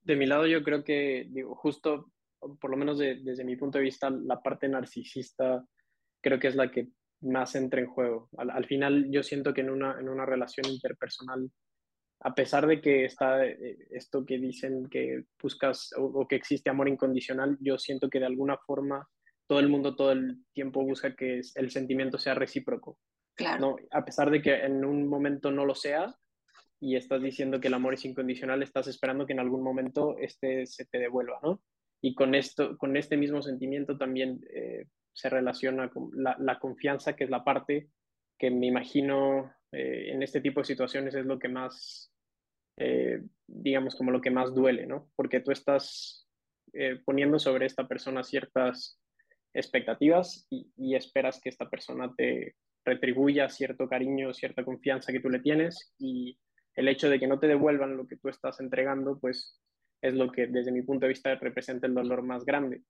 de 0.07 0.15
mi 0.15 0.27
lado 0.27 0.47
yo 0.47 0.63
creo 0.63 0.85
que, 0.85 1.27
digo, 1.31 1.57
justo, 1.57 2.13
por 2.39 2.71
lo 2.71 2.77
menos 2.77 2.99
desde 2.99 3.45
mi 3.45 3.57
punto 3.57 3.79
de 3.79 3.85
vista, 3.85 4.09
la 4.09 4.41
parte 4.41 4.69
narcisista 4.69 5.67
creo 6.23 6.39
que 6.39 6.47
es 6.47 6.55
la 6.55 6.71
que 6.71 6.89
más 7.21 7.55
entra 7.55 7.81
en 7.81 7.87
juego. 7.87 8.29
Al, 8.37 8.65
final 8.67 9.11
yo 9.11 9.23
siento 9.23 9.55
que 9.55 9.63
en 9.63 9.71
una, 9.71 9.99
en 9.99 10.09
una 10.09 10.27
relación 10.27 10.67
interpersonal, 10.67 11.51
a 12.21 12.35
pesar 12.35 12.67
de 12.67 12.81
que 12.81 13.05
está 13.05 13.45
eh, 13.45 13.77
esto 13.91 14.25
que 14.25 14.39
dicen 14.39 14.89
que 14.89 15.25
buscas 15.41 15.91
o, 15.97 16.27
que 16.27 16.37
existe 16.37 16.71
amor 16.71 16.89
incondicional, 16.89 17.57
yo 17.61 17.79
siento 17.79 18.09
que 18.09 18.21
de 18.21 18.27
alguna 18.27 18.57
forma 18.59 19.07
todo 19.47 19.61
el 19.61 19.69
mundo 19.69 19.95
todo 19.95 20.13
el 20.13 20.45
tiempo 20.53 20.83
busca 20.83 21.15
que 21.15 21.41
el 21.55 21.71
sentimiento 21.71 22.19
sea 22.19 22.35
recíproco. 22.35 22.99
Claro. 23.35 23.61
¿no? 23.61 23.77
A 23.91 24.05
pesar 24.05 24.31
de 24.31 24.41
que 24.41 24.55
en 24.55 24.85
un 24.85 25.09
momento 25.09 25.51
no 25.51 25.67
lo 25.67 25.75
sea, 25.75 26.15
y 26.81 26.97
estás 26.97 27.23
diciendo 27.23 27.61
que 27.61 27.69
el 27.69 27.75
amor 27.75 27.95
es 27.95 28.05
incondicional, 28.05 28.63
estás 28.63 28.87
esperando 28.87 29.27
que 29.27 29.33
en 29.33 29.41
algún 29.41 29.63
momento 29.63 30.17
este 30.19 30.67
se 30.67 30.85
te 30.87 30.99
devuelva, 30.99 31.39
¿no? 31.43 31.63
Y 32.03 32.15
con, 32.15 32.35
esto, 32.35 32.77
con 32.77 32.97
este 32.97 33.17
mismo 33.17 33.43
sentimiento 33.43 33.97
también 33.97 34.41
eh, 34.55 34.87
se 35.17 35.31
relaciona 35.31 35.89
con 35.89 36.11
la, 36.15 36.59
confianza, 36.59 37.17
que 37.17 37.25
es 37.25 37.31
la 37.31 37.43
parte 37.43 37.89
que 38.39 38.51
me 38.51 38.67
imagino 38.67 39.53
eh, 39.73 40.11
en 40.13 40.23
este 40.23 40.41
tipo 40.41 40.61
de 40.61 40.67
situaciones 40.67 41.15
es 41.15 41.25
lo 41.25 41.39
que 41.39 41.49
más, 41.49 42.13
eh, 42.77 43.23
digamos, 43.47 43.97
como 43.97 44.11
lo 44.11 44.21
que 44.21 44.31
más 44.31 44.55
duele, 44.55 44.87
¿no? 44.87 45.11
Porque 45.17 45.41
tú 45.41 45.51
estás 45.51 46.23
poniendo 47.07 47.39
sobre 47.39 47.65
esta 47.65 47.89
persona 47.89 48.23
ciertas 48.23 49.01
expectativas 49.55 50.47
y 50.51 50.95
esperas 50.95 51.41
que 51.41 51.49
esta 51.49 51.71
persona 51.71 52.13
te 52.15 52.57
retribuya 52.87 53.49
cierto 53.49 53.89
cariño, 53.89 54.35
cierta 54.35 54.65
confianza 54.65 55.13
que 55.13 55.21
tú 55.21 55.31
le 55.31 55.41
tienes 55.41 55.95
y 55.99 56.39
el 56.75 56.89
hecho 56.89 57.11
de 57.11 57.19
que 57.19 57.27
no 57.27 57.39
te 57.39 57.49
devuelvan 57.49 57.97
lo 57.97 58.07
que 58.07 58.17
tú 58.17 58.29
estás 58.29 58.61
entregando, 58.61 59.19
pues 59.19 59.61
es 60.03 60.15
lo 60.15 60.31
que 60.31 60.47
desde 60.47 60.73
mi 60.73 60.83
punto 60.83 61.07
de 61.07 61.11
vista 61.11 61.35
representa 61.35 61.87
el 61.87 61.95
dolor 61.95 62.23
más 62.23 62.45
grande. 62.45 62.83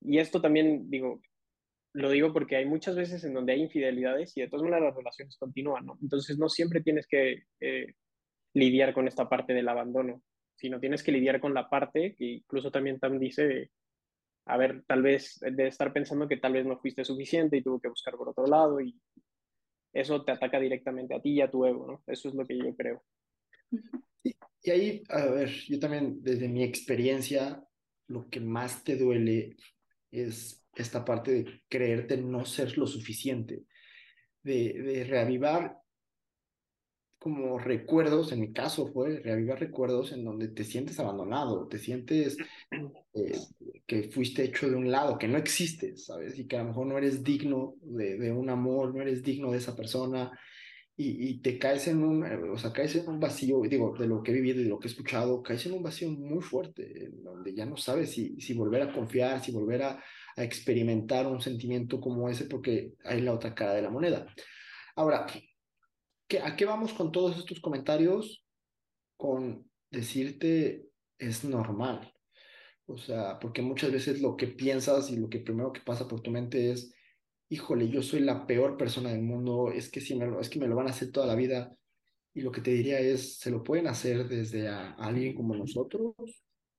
Y 0.00 0.18
esto 0.18 0.40
también, 0.40 0.90
digo, 0.90 1.20
lo 1.94 2.10
digo 2.10 2.32
porque 2.32 2.56
hay 2.56 2.66
muchas 2.66 2.96
veces 2.96 3.24
en 3.24 3.34
donde 3.34 3.52
hay 3.52 3.62
infidelidades 3.62 4.36
y 4.36 4.40
de 4.40 4.48
todas 4.48 4.64
maneras 4.64 4.84
las 4.84 4.96
relaciones 4.96 5.36
continúan, 5.38 5.86
¿no? 5.86 5.98
Entonces 6.02 6.38
no 6.38 6.48
siempre 6.48 6.82
tienes 6.82 7.06
que 7.06 7.44
eh, 7.60 7.94
lidiar 8.54 8.92
con 8.92 9.08
esta 9.08 9.28
parte 9.28 9.54
del 9.54 9.68
abandono, 9.68 10.22
sino 10.54 10.80
tienes 10.80 11.02
que 11.02 11.12
lidiar 11.12 11.40
con 11.40 11.54
la 11.54 11.68
parte 11.68 12.14
que 12.16 12.24
incluso 12.24 12.70
también 12.70 12.98
Tam 12.98 13.18
dice, 13.18 13.70
a 14.46 14.56
ver, 14.56 14.82
tal 14.86 15.02
vez 15.02 15.38
de 15.40 15.66
estar 15.66 15.92
pensando 15.92 16.28
que 16.28 16.36
tal 16.36 16.52
vez 16.52 16.66
no 16.66 16.78
fuiste 16.78 17.04
suficiente 17.04 17.56
y 17.56 17.62
tuvo 17.62 17.80
que 17.80 17.88
buscar 17.88 18.14
por 18.16 18.28
otro 18.28 18.46
lado 18.46 18.80
y 18.80 18.98
eso 19.92 20.24
te 20.24 20.32
ataca 20.32 20.60
directamente 20.60 21.14
a 21.14 21.20
ti 21.20 21.30
y 21.30 21.40
a 21.40 21.50
tu 21.50 21.64
ego, 21.64 21.86
¿no? 21.86 22.02
Eso 22.06 22.28
es 22.28 22.34
lo 22.34 22.44
que 22.46 22.58
yo 22.58 22.74
creo. 22.76 23.02
Y 24.22 24.70
ahí, 24.70 25.02
a 25.08 25.26
ver, 25.26 25.48
yo 25.48 25.78
también 25.78 26.22
desde 26.22 26.48
mi 26.48 26.62
experiencia, 26.62 27.64
lo 28.08 28.28
que 28.28 28.40
más 28.40 28.84
te 28.84 28.96
duele 28.96 29.56
es 30.10 30.57
esta 30.78 31.04
parte 31.04 31.32
de 31.32 31.62
creerte 31.68 32.16
no 32.16 32.44
ser 32.44 32.78
lo 32.78 32.86
suficiente, 32.86 33.64
de, 34.42 35.04
reavivar 35.08 35.78
como 37.18 37.58
recuerdos, 37.58 38.30
en 38.30 38.40
mi 38.40 38.52
caso 38.52 38.86
fue 38.92 39.18
reavivar 39.18 39.58
recuerdos 39.58 40.12
en 40.12 40.24
donde 40.24 40.48
te 40.48 40.62
sientes 40.62 41.00
abandonado, 41.00 41.66
te 41.66 41.78
sientes 41.78 42.36
eh, 43.14 43.38
que 43.86 44.04
fuiste 44.04 44.44
hecho 44.44 44.70
de 44.70 44.76
un 44.76 44.90
lado, 44.90 45.18
que 45.18 45.26
no 45.26 45.36
existes, 45.36 46.06
¿sabes? 46.06 46.38
Y 46.38 46.46
que 46.46 46.56
a 46.56 46.62
lo 46.62 46.68
mejor 46.68 46.86
no 46.86 46.96
eres 46.96 47.24
digno 47.24 47.74
de 47.82 48.30
un 48.30 48.48
amor, 48.50 48.94
no 48.94 49.02
eres 49.02 49.24
digno 49.24 49.50
de 49.50 49.58
esa 49.58 49.74
persona, 49.74 50.30
y, 51.00 51.40
te 51.42 51.60
caes 51.60 51.86
en 51.86 52.02
un, 52.02 52.26
eh, 52.26 52.50
o 52.50 52.58
sea, 52.58 52.72
caes 52.72 52.96
en 52.96 53.08
un 53.08 53.20
vacío, 53.20 53.60
digo, 53.62 53.94
de 53.96 54.08
lo 54.08 54.20
que 54.20 54.32
he 54.32 54.34
vivido 54.34 54.60
y 54.60 54.64
de 54.64 54.68
lo 54.68 54.80
que 54.80 54.88
he 54.88 54.90
escuchado, 54.90 55.44
caes 55.44 55.64
en 55.66 55.74
un 55.74 55.82
vacío 55.82 56.10
muy 56.10 56.42
fuerte, 56.42 57.10
donde 57.22 57.54
ya 57.54 57.64
no 57.66 57.76
sabes 57.76 58.10
si, 58.10 58.40
si 58.40 58.52
volver 58.52 58.82
a 58.82 58.92
confiar, 58.92 59.40
si 59.40 59.52
volver 59.52 59.84
a, 59.84 60.02
a, 60.36 60.42
experimentar 60.42 61.28
un 61.28 61.40
sentimiento 61.40 62.00
como 62.00 62.28
ese, 62.28 62.46
porque 62.46 62.94
hay 63.04 63.20
la 63.20 63.32
otra 63.32 63.54
cara 63.54 63.74
de 63.74 63.82
la 63.82 63.90
moneda. 63.90 64.26
Ahora, 64.96 65.24
¿qué, 66.26 66.40
¿a 66.40 66.56
qué 66.56 66.64
vamos 66.64 66.92
con 66.92 67.12
todos 67.12 67.38
estos 67.38 67.60
comentarios? 67.60 68.44
Con 69.16 69.70
decirte 69.92 70.88
es 71.16 71.44
normal. 71.44 72.12
O 72.86 72.98
sea, 72.98 73.38
porque 73.38 73.62
muchas 73.62 73.92
veces 73.92 74.20
lo 74.20 74.36
que 74.36 74.48
piensas 74.48 75.10
y 75.10 75.16
lo 75.16 75.28
que 75.28 75.38
primero 75.38 75.72
que 75.72 75.80
pasa 75.80 76.08
por 76.08 76.22
tu 76.22 76.32
mente 76.32 76.72
es, 76.72 76.92
híjole, 77.48 77.88
yo 77.88 78.02
soy 78.02 78.20
la 78.20 78.46
peor 78.46 78.76
persona 78.76 79.10
del 79.10 79.22
mundo, 79.22 79.72
es 79.72 79.90
que, 79.90 80.00
si 80.00 80.14
me 80.14 80.26
lo, 80.26 80.40
es 80.40 80.48
que 80.48 80.58
me 80.58 80.68
lo 80.68 80.76
van 80.76 80.88
a 80.88 80.90
hacer 80.90 81.10
toda 81.10 81.26
la 81.26 81.34
vida. 81.34 81.74
Y 82.34 82.42
lo 82.42 82.52
que 82.52 82.60
te 82.60 82.70
diría 82.72 83.00
es, 83.00 83.38
se 83.38 83.50
lo 83.50 83.62
pueden 83.62 83.86
hacer 83.86 84.28
desde 84.28 84.68
a, 84.68 84.92
alguien 84.92 85.34
como 85.34 85.54
nosotros 85.56 86.14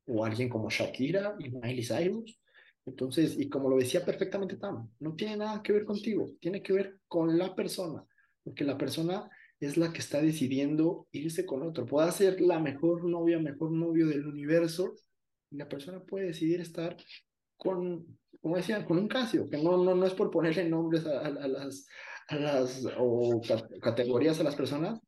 o 0.06 0.26
alguien 0.26 0.50
como 0.50 0.70
Shakira 0.70 1.36
y 1.40 1.50
Miley 1.50 1.84
Cyrus. 1.84 2.40
Entonces, 2.86 3.38
y 3.38 3.50
como 3.50 3.70
lo 3.70 3.78
decía 3.78 4.06
perfectamente 4.06 4.58
Tam, 4.58 4.90
no 5.00 5.16
tiene 5.16 5.38
nada 5.38 5.62
que 5.62 5.74
ver 5.74 5.86
contigo, 5.86 6.32
tiene 6.40 6.62
que 6.64 6.74
ver 6.74 7.00
con 7.08 7.38
la 7.38 7.56
persona, 7.56 8.04
porque 8.44 8.64
la 8.64 8.78
persona 8.78 9.30
es 9.60 9.78
la 9.78 9.92
que 9.92 10.00
está 10.00 10.22
decidiendo 10.22 11.08
irse 11.12 11.46
con 11.46 11.64
otro. 11.64 11.86
Puede 11.86 12.12
ser 12.12 12.42
la 12.42 12.60
mejor 12.60 13.04
novia, 13.04 13.40
mejor 13.40 13.72
novio 13.72 14.08
del 14.08 14.26
universo, 14.26 14.96
y 15.52 15.58
la 15.58 15.68
persona 15.68 16.00
puede 16.02 16.28
decidir 16.28 16.62
estar 16.62 16.96
con, 17.58 18.19
como 18.42 18.56
decían, 18.56 18.86
con 18.86 18.98
un 18.98 19.08
Casio, 19.08 19.50
que 19.50 19.58
no, 19.58 19.84
no, 19.84 19.96
no 19.96 20.06
es 20.06 20.14
por 20.14 20.32
ponerle 20.32 20.68
nombres 20.68 21.06
a, 21.06 21.20
a, 21.20 21.48
las, 21.48 21.88
a 22.28 22.36
las 22.36 22.88
o 22.98 23.42
categorías 23.82 24.40
a 24.40 24.44
las 24.44 24.56
personas, 24.56 25.00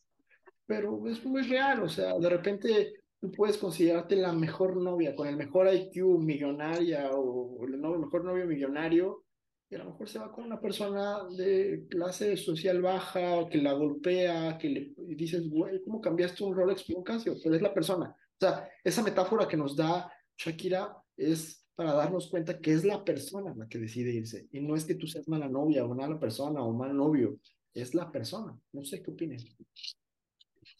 pero 0.65 1.07
es 1.07 1.23
muy 1.25 1.43
real, 1.43 1.83
o 1.83 1.89
sea, 1.89 2.17
de 2.17 2.29
repente 2.29 2.93
tú 3.19 3.31
puedes 3.31 3.57
considerarte 3.57 4.15
la 4.15 4.33
mejor 4.33 4.77
novia, 4.77 5.15
con 5.15 5.27
el 5.27 5.37
mejor 5.37 5.73
IQ 5.73 6.19
millonaria 6.19 7.11
o 7.11 7.65
el 7.65 7.77
mejor 7.77 8.23
novio 8.25 8.45
millonario, 8.45 9.23
y 9.71 9.75
a 9.75 9.77
lo 9.77 9.85
mejor 9.85 10.09
se 10.09 10.19
va 10.19 10.31
con 10.33 10.43
una 10.43 10.59
persona 10.59 11.19
de 11.29 11.85
clase 11.89 12.35
social 12.35 12.81
baja, 12.81 13.47
que 13.47 13.57
la 13.57 13.71
golpea, 13.71 14.57
que 14.57 14.69
le 14.69 14.93
dices, 15.15 15.49
güey, 15.49 15.81
¿cómo 15.85 16.01
cambiaste 16.01 16.43
un 16.43 16.53
Rolex 16.53 16.83
por 16.83 16.97
un 16.97 17.03
Casio? 17.03 17.35
Pero 17.41 17.55
es 17.55 17.61
la 17.61 17.73
persona. 17.73 18.09
O 18.09 18.37
sea, 18.37 18.67
esa 18.83 19.01
metáfora 19.01 19.47
que 19.47 19.55
nos 19.55 19.77
da 19.77 20.11
Shakira 20.37 20.97
es 21.15 21.60
para 21.81 21.93
darnos 21.93 22.27
cuenta 22.27 22.59
que 22.59 22.73
es 22.73 22.85
la 22.85 23.03
persona 23.03 23.55
la 23.55 23.67
que 23.67 23.79
decide 23.79 24.11
irse. 24.11 24.47
Y 24.51 24.59
no 24.59 24.75
es 24.75 24.85
que 24.85 24.93
tú 24.93 25.07
seas 25.07 25.27
mala 25.27 25.49
novia 25.49 25.83
o 25.83 25.95
mala 25.95 26.19
persona 26.19 26.61
o 26.61 26.71
mal 26.73 26.95
novio, 26.95 27.39
es 27.73 27.95
la 27.95 28.11
persona. 28.11 28.55
No 28.71 28.85
sé 28.85 29.01
qué 29.01 29.09
opinas. 29.09 29.43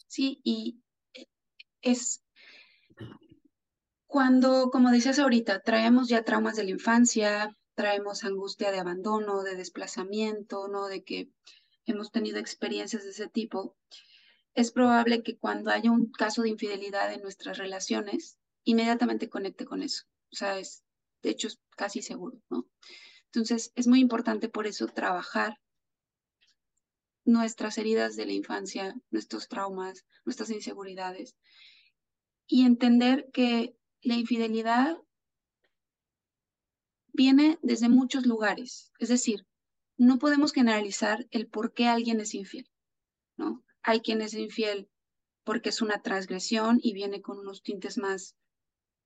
Sí, 0.06 0.40
y 0.44 0.80
es 1.80 2.22
cuando, 4.06 4.70
como 4.70 4.92
decías 4.92 5.18
ahorita, 5.18 5.62
traemos 5.62 6.08
ya 6.08 6.22
traumas 6.22 6.54
de 6.54 6.62
la 6.62 6.70
infancia, 6.70 7.58
traemos 7.74 8.22
angustia 8.22 8.70
de 8.70 8.78
abandono, 8.78 9.42
de 9.42 9.56
desplazamiento, 9.56 10.68
¿no? 10.68 10.86
De 10.86 11.02
que 11.02 11.32
hemos 11.84 12.12
tenido 12.12 12.38
experiencias 12.38 13.02
de 13.02 13.10
ese 13.10 13.26
tipo, 13.26 13.76
es 14.54 14.70
probable 14.70 15.24
que 15.24 15.36
cuando 15.36 15.72
haya 15.72 15.90
un 15.90 16.12
caso 16.12 16.42
de 16.42 16.50
infidelidad 16.50 17.12
en 17.12 17.22
nuestras 17.22 17.58
relaciones, 17.58 18.38
inmediatamente 18.62 19.28
conecte 19.28 19.64
con 19.64 19.82
eso. 19.82 20.04
O 20.30 20.36
sea, 20.36 20.60
es, 20.60 20.84
de 21.22 21.30
hecho, 21.30 21.48
es 21.48 21.60
casi 21.76 22.02
seguro, 22.02 22.40
¿no? 22.50 22.68
Entonces, 23.26 23.72
es 23.74 23.86
muy 23.86 24.00
importante 24.00 24.48
por 24.48 24.66
eso 24.66 24.86
trabajar 24.86 25.58
nuestras 27.24 27.78
heridas 27.78 28.16
de 28.16 28.26
la 28.26 28.32
infancia, 28.32 28.94
nuestros 29.10 29.48
traumas, 29.48 30.04
nuestras 30.24 30.50
inseguridades 30.50 31.36
y 32.46 32.64
entender 32.64 33.28
que 33.32 33.76
la 34.02 34.16
infidelidad 34.16 34.98
viene 37.12 37.58
desde 37.62 37.88
muchos 37.88 38.26
lugares. 38.26 38.92
Es 38.98 39.08
decir, 39.08 39.46
no 39.96 40.18
podemos 40.18 40.52
generalizar 40.52 41.26
el 41.30 41.46
por 41.46 41.72
qué 41.74 41.86
alguien 41.86 42.20
es 42.20 42.34
infiel, 42.34 42.68
¿no? 43.36 43.64
Hay 43.82 44.00
quien 44.00 44.20
es 44.20 44.34
infiel 44.34 44.88
porque 45.44 45.68
es 45.68 45.82
una 45.82 46.02
transgresión 46.02 46.78
y 46.82 46.92
viene 46.92 47.20
con 47.22 47.38
unos 47.38 47.62
tintes 47.62 47.98
más 47.98 48.36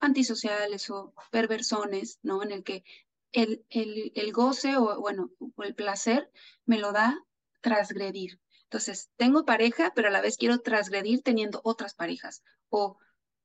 antisociales 0.01 0.91
o 0.91 1.15
perversones, 1.31 2.19
¿no? 2.23 2.43
En 2.43 2.53
el 2.53 2.63
que 2.63 2.85
el, 3.33 3.65
el, 3.71 4.13
el 4.15 4.33
goce 4.33 4.77
o, 4.77 5.01
bueno, 5.01 5.31
el 5.59 5.75
placer 5.75 6.31
me 6.65 6.79
lo 6.79 6.93
da 6.93 7.23
transgredir. 7.61 8.41
Entonces, 8.65 9.11
tengo 9.17 9.45
pareja, 9.45 9.93
pero 9.95 10.09
a 10.09 10.11
la 10.11 10.21
vez 10.21 10.37
quiero 10.37 10.61
transgredir 10.61 11.23
teniendo 11.23 11.61
otras 11.65 11.95
parejas. 11.95 12.43
O 12.69 12.99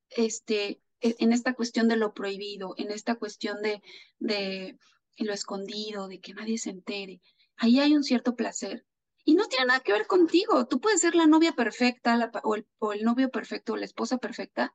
este, 0.10 0.82
e, 1.02 1.16
en 1.20 1.34
esta 1.34 1.54
cuestión 1.54 1.88
de 1.88 1.96
lo 1.96 2.14
prohibido, 2.14 2.74
en 2.78 2.92
esta 2.92 3.16
cuestión 3.16 3.62
de, 3.62 3.82
de 4.20 4.78
lo 5.18 5.34
escondido, 5.34 6.08
de 6.08 6.20
que 6.20 6.34
nadie 6.34 6.58
se 6.58 6.72
entere. 6.72 7.22
Ahí 7.58 7.80
hay 7.80 7.96
un 7.96 8.04
cierto 8.04 8.36
placer. 8.36 8.86
Y 9.24 9.36
no 9.36 9.48
tiene 9.48 9.66
nada 9.66 9.82
que 9.82 9.94
ver 9.94 10.08
contigo. 10.08 10.66
Tú 10.66 10.80
puedes 10.82 11.02
ser 11.02 11.14
la 11.14 11.28
novia 11.28 11.54
perfecta 11.54 12.32
o, 12.44 12.56
el, 12.56 12.68
o 12.80 12.94
el 12.94 13.04
novio 13.04 13.30
perfecto 13.30 13.74
o 13.74 13.78
la 13.78 13.86
esposa 13.86 14.18
perfecta. 14.18 14.74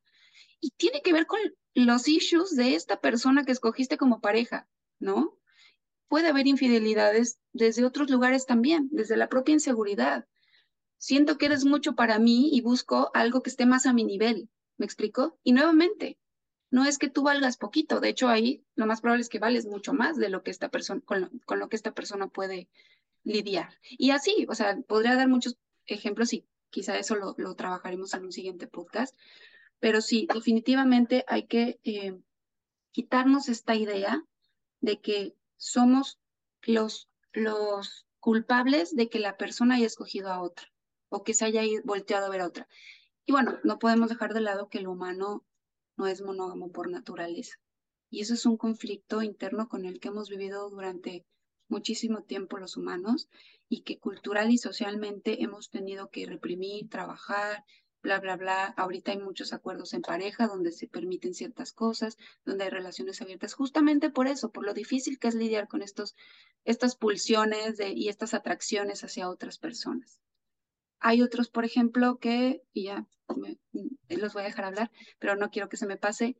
Y 0.60 0.70
tiene 0.70 1.02
que 1.02 1.12
ver 1.12 1.26
con 1.26 1.40
los 1.74 2.08
issues 2.08 2.56
de 2.56 2.74
esta 2.74 3.00
persona 3.00 3.44
que 3.44 3.52
escogiste 3.52 3.96
como 3.96 4.20
pareja, 4.20 4.68
¿no? 4.98 5.38
Puede 6.08 6.28
haber 6.28 6.46
infidelidades 6.46 7.38
desde 7.52 7.84
otros 7.84 8.10
lugares 8.10 8.46
también, 8.46 8.88
desde 8.92 9.16
la 9.16 9.28
propia 9.28 9.52
inseguridad. 9.54 10.26
Siento 10.98 11.36
que 11.36 11.46
eres 11.46 11.64
mucho 11.64 11.94
para 11.94 12.18
mí 12.18 12.50
y 12.52 12.60
busco 12.62 13.10
algo 13.12 13.42
que 13.42 13.50
esté 13.50 13.66
más 13.66 13.86
a 13.86 13.92
mi 13.92 14.04
nivel. 14.04 14.48
¿Me 14.78 14.86
explico? 14.86 15.38
Y 15.42 15.52
nuevamente, 15.52 16.18
no 16.70 16.84
es 16.84 16.98
que 16.98 17.08
tú 17.08 17.22
valgas 17.22 17.56
poquito, 17.56 18.00
de 18.00 18.08
hecho 18.08 18.28
ahí 18.28 18.64
lo 18.74 18.86
más 18.86 19.00
probable 19.00 19.22
es 19.22 19.28
que 19.28 19.38
vales 19.38 19.66
mucho 19.66 19.92
más 19.92 20.16
de 20.16 20.28
lo 20.28 20.42
que 20.42 20.50
esta 20.50 20.68
persona, 20.68 21.00
con 21.04 21.30
lo, 21.58 21.68
que 21.68 21.76
esta 21.76 21.92
persona 21.92 22.28
puede 22.28 22.68
lidiar. 23.24 23.78
Y 23.90 24.10
así, 24.10 24.46
o 24.48 24.54
sea, 24.54 24.76
podría 24.86 25.14
dar 25.14 25.28
muchos 25.28 25.56
ejemplos 25.86 26.32
y 26.32 26.46
quizá 26.70 26.98
eso 26.98 27.14
lo, 27.16 27.34
lo 27.38 27.54
trabajaremos 27.54 28.14
en 28.14 28.24
un 28.24 28.32
siguiente 28.32 28.66
podcast, 28.66 29.16
pero 29.80 30.00
sí, 30.00 30.26
definitivamente 30.32 31.24
hay 31.28 31.46
que 31.46 31.80
eh, 31.84 32.18
quitarnos 32.92 33.48
esta 33.48 33.74
idea 33.74 34.24
de 34.80 35.00
que 35.00 35.36
somos 35.56 36.18
los, 36.62 37.08
los 37.32 38.06
culpables 38.20 38.94
de 38.94 39.08
que 39.08 39.18
la 39.18 39.36
persona 39.36 39.76
haya 39.76 39.86
escogido 39.86 40.32
a 40.32 40.42
otra 40.42 40.72
o 41.08 41.22
que 41.22 41.34
se 41.34 41.44
haya 41.44 41.62
volteado 41.84 42.26
a 42.26 42.30
ver 42.30 42.40
a 42.40 42.46
otra. 42.46 42.68
Y 43.24 43.32
bueno, 43.32 43.58
no 43.64 43.78
podemos 43.78 44.08
dejar 44.08 44.34
de 44.34 44.40
lado 44.40 44.68
que 44.68 44.78
el 44.78 44.88
humano 44.88 45.44
no 45.96 46.06
es 46.06 46.22
monógamo 46.22 46.70
por 46.70 46.90
naturaleza. 46.90 47.56
Y 48.10 48.20
eso 48.20 48.34
es 48.34 48.46
un 48.46 48.56
conflicto 48.56 49.22
interno 49.22 49.68
con 49.68 49.84
el 49.84 49.98
que 50.00 50.08
hemos 50.08 50.28
vivido 50.28 50.70
durante 50.70 51.26
muchísimo 51.68 52.22
tiempo 52.22 52.58
los 52.58 52.76
humanos 52.76 53.28
y 53.68 53.82
que 53.82 53.98
cultural 53.98 54.50
y 54.50 54.58
socialmente 54.58 55.42
hemos 55.42 55.70
tenido 55.70 56.10
que 56.10 56.26
reprimir, 56.26 56.88
trabajar, 56.88 57.64
bla, 58.02 58.20
bla, 58.20 58.36
bla. 58.36 58.66
Ahorita 58.76 59.12
hay 59.12 59.18
muchos 59.18 59.52
acuerdos 59.52 59.94
en 59.94 60.02
pareja 60.02 60.46
donde 60.46 60.72
se 60.72 60.86
permiten 60.86 61.34
ciertas 61.34 61.72
cosas, 61.72 62.16
donde 62.44 62.64
hay 62.64 62.70
relaciones 62.70 63.20
abiertas, 63.22 63.54
justamente 63.54 64.10
por 64.10 64.26
eso, 64.26 64.50
por 64.50 64.64
lo 64.64 64.74
difícil 64.74 65.18
que 65.18 65.28
es 65.28 65.34
lidiar 65.34 65.68
con 65.68 65.82
estos, 65.82 66.14
estas 66.64 66.96
pulsiones 66.96 67.76
de, 67.76 67.90
y 67.90 68.08
estas 68.08 68.34
atracciones 68.34 69.02
hacia 69.04 69.28
otras 69.28 69.58
personas. 69.58 70.20
Hay 70.98 71.22
otros, 71.22 71.50
por 71.50 71.64
ejemplo, 71.64 72.18
que, 72.18 72.62
y 72.72 72.84
ya 72.84 73.06
los 74.08 74.32
voy 74.32 74.42
a 74.42 74.46
dejar 74.46 74.64
hablar, 74.64 74.90
pero 75.18 75.36
no 75.36 75.50
quiero 75.50 75.68
que 75.68 75.76
se 75.76 75.86
me 75.86 75.96
pase, 75.96 76.36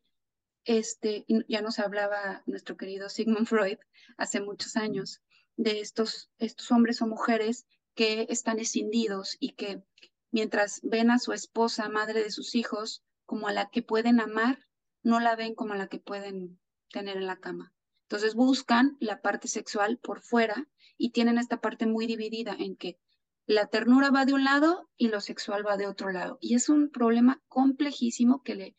este, 0.64 1.24
ya 1.48 1.62
nos 1.62 1.78
hablaba 1.78 2.42
nuestro 2.46 2.76
querido 2.76 3.08
Sigmund 3.08 3.46
Freud 3.46 3.78
hace 4.16 4.40
muchos 4.40 4.76
años 4.76 5.22
de 5.56 5.80
estos, 5.80 6.30
estos 6.38 6.70
hombres 6.72 7.00
o 7.02 7.06
mujeres 7.06 7.66
que 7.94 8.26
están 8.28 8.58
escindidos 8.58 9.36
y 9.38 9.52
que 9.52 9.82
mientras 10.30 10.80
ven 10.82 11.10
a 11.10 11.18
su 11.18 11.32
esposa, 11.32 11.88
madre 11.88 12.22
de 12.22 12.30
sus 12.30 12.54
hijos, 12.54 13.02
como 13.24 13.48
a 13.48 13.52
la 13.52 13.70
que 13.70 13.82
pueden 13.82 14.20
amar, 14.20 14.58
no 15.02 15.20
la 15.20 15.36
ven 15.36 15.54
como 15.54 15.74
a 15.74 15.76
la 15.76 15.88
que 15.88 15.98
pueden 15.98 16.60
tener 16.90 17.16
en 17.16 17.26
la 17.26 17.38
cama. 17.38 17.72
Entonces 18.08 18.34
buscan 18.34 18.96
la 19.00 19.20
parte 19.20 19.48
sexual 19.48 19.98
por 19.98 20.20
fuera 20.20 20.68
y 20.96 21.10
tienen 21.10 21.38
esta 21.38 21.60
parte 21.60 21.86
muy 21.86 22.06
dividida 22.06 22.54
en 22.58 22.76
que 22.76 22.98
la 23.46 23.66
ternura 23.66 24.10
va 24.10 24.24
de 24.24 24.32
un 24.32 24.44
lado 24.44 24.88
y 24.96 25.08
lo 25.08 25.20
sexual 25.20 25.66
va 25.66 25.76
de 25.76 25.86
otro 25.86 26.10
lado. 26.10 26.38
Y 26.40 26.54
es 26.54 26.68
un 26.68 26.90
problema 26.90 27.42
complejísimo 27.48 28.42
que 28.42 28.54
le 28.54 28.76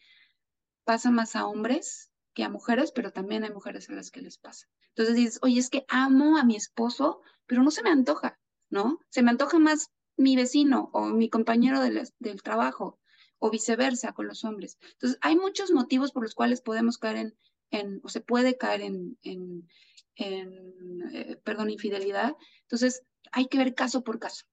pasa 0.83 1.11
más 1.11 1.35
a 1.35 1.45
hombres 1.45 2.11
que 2.33 2.43
a 2.43 2.49
mujeres, 2.49 2.91
pero 2.91 3.11
también 3.11 3.43
hay 3.43 3.51
mujeres 3.51 3.89
a 3.89 3.93
las 3.93 4.11
que 4.11 4.21
les 4.21 4.37
pasa. 4.37 4.67
Entonces 4.89 5.15
dices, 5.15 5.39
oye, 5.41 5.59
es 5.59 5.69
que 5.69 5.85
amo 5.87 6.37
a 6.37 6.43
mi 6.43 6.55
esposo, 6.55 7.21
pero 7.45 7.63
no 7.63 7.71
se 7.71 7.83
me 7.83 7.89
antoja, 7.89 8.39
¿no? 8.69 8.99
Se 9.09 9.23
me 9.23 9.31
antoja 9.31 9.59
más 9.59 9.91
mi 10.17 10.35
vecino 10.35 10.89
o 10.93 11.05
mi 11.05 11.29
compañero 11.29 11.79
del, 11.79 12.01
del 12.19 12.41
trabajo 12.41 12.99
o 13.39 13.51
viceversa 13.51 14.13
con 14.13 14.27
los 14.27 14.43
hombres. 14.43 14.77
Entonces, 14.93 15.19
hay 15.21 15.35
muchos 15.35 15.71
motivos 15.71 16.11
por 16.11 16.23
los 16.23 16.33
cuales 16.33 16.61
podemos 16.61 16.97
caer 16.97 17.17
en, 17.17 17.37
en 17.71 18.01
o 18.03 18.09
se 18.09 18.21
puede 18.21 18.57
caer 18.57 18.81
en, 18.81 19.17
en, 19.21 19.69
en 20.15 21.11
eh, 21.13 21.37
perdón, 21.43 21.69
infidelidad. 21.69 22.35
Entonces, 22.63 23.03
hay 23.31 23.47
que 23.47 23.59
ver 23.59 23.75
caso 23.75 24.03
por 24.03 24.19
caso. 24.19 24.45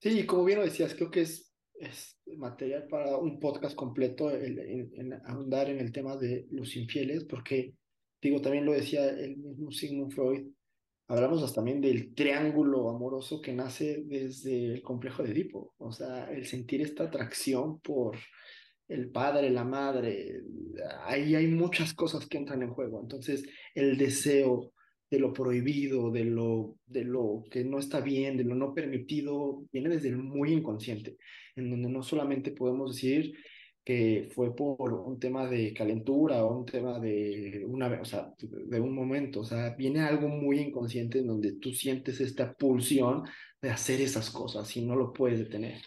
Sí, 0.00 0.26
como 0.26 0.44
bien 0.44 0.58
lo 0.58 0.64
decías, 0.64 0.94
creo 0.94 1.10
que 1.10 1.22
es, 1.22 1.52
es 1.74 2.18
material 2.36 2.86
para 2.88 3.16
un 3.16 3.40
podcast 3.40 3.74
completo 3.74 4.30
en, 4.30 4.58
en, 4.94 5.12
ahondar 5.26 5.68
en 5.68 5.80
el 5.80 5.92
tema 5.92 6.16
de 6.16 6.46
los 6.50 6.76
infieles, 6.76 7.24
porque, 7.24 7.74
digo, 8.20 8.40
también 8.40 8.64
lo 8.64 8.72
decía 8.72 9.08
el 9.08 9.36
mismo 9.36 9.70
Sigmund 9.70 10.12
Freud, 10.12 10.52
hablamos 11.08 11.52
también 11.52 11.80
del 11.80 12.14
triángulo 12.14 12.90
amoroso 12.90 13.40
que 13.40 13.52
nace 13.52 14.02
desde 14.06 14.74
el 14.74 14.82
complejo 14.82 15.22
de 15.22 15.32
Edipo, 15.32 15.74
o 15.78 15.92
sea, 15.92 16.30
el 16.30 16.46
sentir 16.46 16.80
esta 16.80 17.04
atracción 17.04 17.80
por 17.80 18.18
el 18.88 19.10
padre, 19.10 19.50
la 19.50 19.64
madre, 19.64 20.42
ahí 21.04 21.34
hay 21.34 21.46
muchas 21.46 21.94
cosas 21.94 22.26
que 22.26 22.38
entran 22.38 22.62
en 22.62 22.70
juego, 22.70 23.00
entonces 23.00 23.44
el 23.74 23.96
deseo 23.96 24.72
de 25.10 25.18
lo 25.18 25.32
prohibido, 25.32 26.10
de 26.10 26.24
lo, 26.24 26.76
de 26.86 27.04
lo 27.04 27.44
que 27.50 27.64
no 27.64 27.78
está 27.78 28.00
bien, 28.00 28.36
de 28.36 28.44
lo 28.44 28.54
no 28.54 28.74
permitido, 28.74 29.64
viene 29.72 29.90
desde 29.90 30.08
el 30.08 30.16
muy 30.16 30.52
inconsciente, 30.52 31.16
en 31.56 31.70
donde 31.70 31.88
no 31.88 32.02
solamente 32.02 32.50
podemos 32.50 32.94
decir 32.94 33.34
que 33.84 34.30
fue 34.34 34.56
por 34.56 34.92
un 34.94 35.18
tema 35.18 35.46
de 35.46 35.74
calentura 35.74 36.42
o 36.44 36.58
un 36.58 36.64
tema 36.64 36.98
de 36.98 37.64
una 37.68 38.00
o 38.00 38.04
sea, 38.04 38.32
de 38.38 38.80
un 38.80 38.94
momento, 38.94 39.40
o 39.40 39.44
sea, 39.44 39.74
viene 39.76 40.00
algo 40.00 40.28
muy 40.28 40.58
inconsciente 40.58 41.18
en 41.18 41.26
donde 41.26 41.52
tú 41.58 41.72
sientes 41.72 42.20
esta 42.20 42.54
pulsión 42.54 43.24
de 43.60 43.70
hacer 43.70 44.00
esas 44.00 44.30
cosas 44.30 44.74
y 44.76 44.84
no 44.84 44.96
lo 44.96 45.12
puedes 45.12 45.38
detener. 45.38 45.82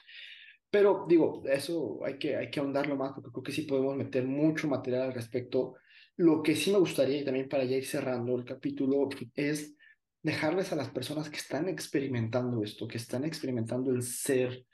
Pero 0.69 1.05
digo, 1.07 1.43
eso 1.47 1.99
hay 2.05 2.19
que, 2.19 2.35
hay 2.35 2.51
que 2.51 2.59
ahondarlo 2.59 2.95
más 2.95 3.13
porque 3.13 3.31
creo 3.31 3.43
que 3.43 3.51
sí 3.51 3.63
podemos 3.63 3.95
meter 3.95 4.25
mucho 4.25 4.67
material 4.67 5.03
al 5.03 5.13
respecto. 5.13 5.75
Lo 6.17 6.43
que 6.43 6.55
sí 6.55 6.71
me 6.71 6.79
gustaría, 6.79 7.21
y 7.21 7.25
también 7.25 7.49
para 7.49 7.63
ya 7.63 7.77
ir 7.77 7.85
cerrando 7.85 8.35
el 8.35 8.45
capítulo, 8.45 9.09
es 9.33 9.75
dejarles 10.21 10.71
a 10.71 10.75
las 10.75 10.89
personas 10.89 11.29
que 11.29 11.37
están 11.37 11.67
experimentando 11.69 12.61
esto, 12.63 12.87
que 12.87 12.97
están 12.97 13.23
experimentando 13.25 13.91
el 13.91 14.03
ser 14.03 14.65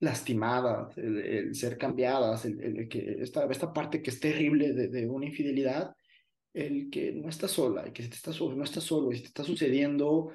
lastimadas, 0.00 0.96
el, 0.98 1.54
ser 1.54 1.78
cambiadas, 1.78 2.44
el, 2.44 2.88
que 2.88 3.18
esta, 3.20 3.46
esta 3.46 3.72
parte 3.72 4.02
que 4.02 4.10
es 4.10 4.20
terrible 4.20 4.72
de, 4.72 4.88
de, 4.88 5.06
una 5.08 5.26
infidelidad, 5.26 5.94
el 6.52 6.90
que 6.90 7.12
no 7.12 7.28
estás 7.28 7.52
sola 7.52 7.86
y 7.86 7.92
que 7.92 8.02
si 8.02 8.08
te 8.10 8.16
estás, 8.16 8.40
no 8.40 8.64
estás 8.64 8.84
solo 8.84 9.12
si 9.12 9.20
te 9.20 9.28
está 9.28 9.44
sucediendo, 9.44 10.32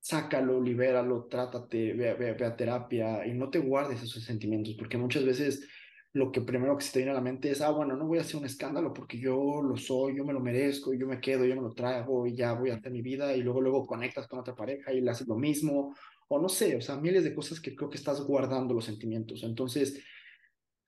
sácalo, 0.00 0.60
libéralo, 0.60 1.26
trátate, 1.26 1.92
ve, 1.92 2.14
ve, 2.14 2.44
a 2.44 2.56
terapia 2.56 3.26
y 3.26 3.32
no 3.34 3.50
te 3.50 3.60
guardes 3.60 4.02
esos 4.02 4.24
sentimientos, 4.24 4.74
porque 4.74 4.98
muchas 4.98 5.24
veces 5.24 5.66
lo 6.14 6.30
que 6.30 6.42
primero 6.42 6.76
que 6.76 6.84
se 6.84 6.92
te 6.92 6.98
viene 6.98 7.12
a 7.12 7.14
la 7.14 7.20
mente 7.22 7.50
es, 7.50 7.62
ah, 7.62 7.70
bueno, 7.70 7.96
no 7.96 8.06
voy 8.06 8.18
a 8.18 8.22
hacer 8.22 8.36
un 8.36 8.44
escándalo 8.44 8.92
porque 8.92 9.18
yo 9.18 9.62
lo 9.62 9.76
soy, 9.76 10.16
yo 10.16 10.24
me 10.24 10.32
lo 10.34 10.40
merezco, 10.40 10.92
yo 10.92 11.06
me 11.06 11.20
quedo, 11.20 11.44
yo 11.46 11.56
me 11.56 11.62
lo 11.62 11.72
traigo 11.72 12.26
y 12.26 12.34
ya 12.34 12.52
voy 12.52 12.70
a 12.70 12.74
hacer 12.74 12.92
mi 12.92 13.00
vida 13.00 13.34
y 13.34 13.42
luego 13.42 13.60
luego 13.62 13.86
conectas 13.86 14.26
con 14.26 14.40
otra 14.40 14.54
pareja 14.54 14.92
y 14.92 15.00
le 15.00 15.10
haces 15.10 15.26
lo 15.26 15.36
mismo, 15.36 15.94
o 16.34 16.40
no 16.40 16.48
sé, 16.48 16.76
o 16.76 16.80
sea, 16.80 16.96
miles 16.96 17.24
de 17.24 17.34
cosas 17.34 17.60
que 17.60 17.74
creo 17.76 17.90
que 17.90 17.98
estás 17.98 18.20
guardando 18.22 18.74
los 18.74 18.84
sentimientos. 18.84 19.42
Entonces, 19.42 20.02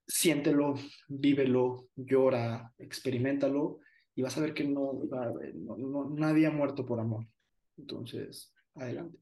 siéntelo, 0.07 0.75
vívelo, 1.07 1.89
llora, 1.95 2.73
experimentalo 2.77 3.79
y 4.15 4.21
vas 4.21 4.37
a 4.37 4.41
ver 4.41 4.53
que 4.53 4.63
no, 4.63 4.93
no 5.53 6.09
nadie 6.09 6.47
ha 6.47 6.51
muerto 6.51 6.85
por 6.85 6.99
amor. 6.99 7.27
Entonces, 7.77 8.53
adelante. 8.75 9.17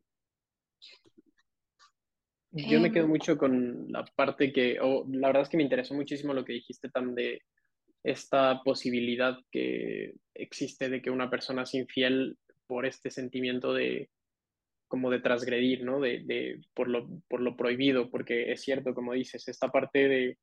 Yo 2.52 2.80
me 2.80 2.92
quedo 2.92 3.06
em, 3.06 3.10
mucho 3.10 3.38
con 3.38 3.92
la 3.92 4.06
parte 4.16 4.54
que, 4.54 4.80
o 4.80 5.06
la 5.10 5.28
verdad 5.28 5.44
es 5.44 5.50
que 5.50 5.58
me 5.58 5.64
interesó 5.64 5.96
muchísimo 5.96 6.34
lo 6.34 6.46
que 6.46 6.54
dijiste 6.54 6.90
tan 6.90 7.16
de 7.16 7.42
esta 8.04 8.62
posibilidad 8.64 9.38
que 9.52 10.14
existe 10.36 10.90
de 10.90 11.02
que 11.02 11.10
una 11.10 11.30
persona 11.30 11.64
es 11.64 11.74
infiel 11.74 12.38
por 12.68 12.86
este 12.86 13.10
sentimiento 13.10 13.74
de 13.74 14.10
como 14.94 15.10
de 15.10 15.22
transgredir, 15.22 15.84
¿no? 15.84 16.00
De, 16.00 16.22
de 16.24 16.62
por, 16.76 16.88
lo, 16.88 17.58
prohibido, 17.58 18.12
porque 18.12 18.52
es 18.52 18.62
cierto, 18.62 18.94
como 18.94 19.14
dices, 19.14 19.48
esta 19.48 19.70
parte 19.70 20.08
de, 20.08 20.38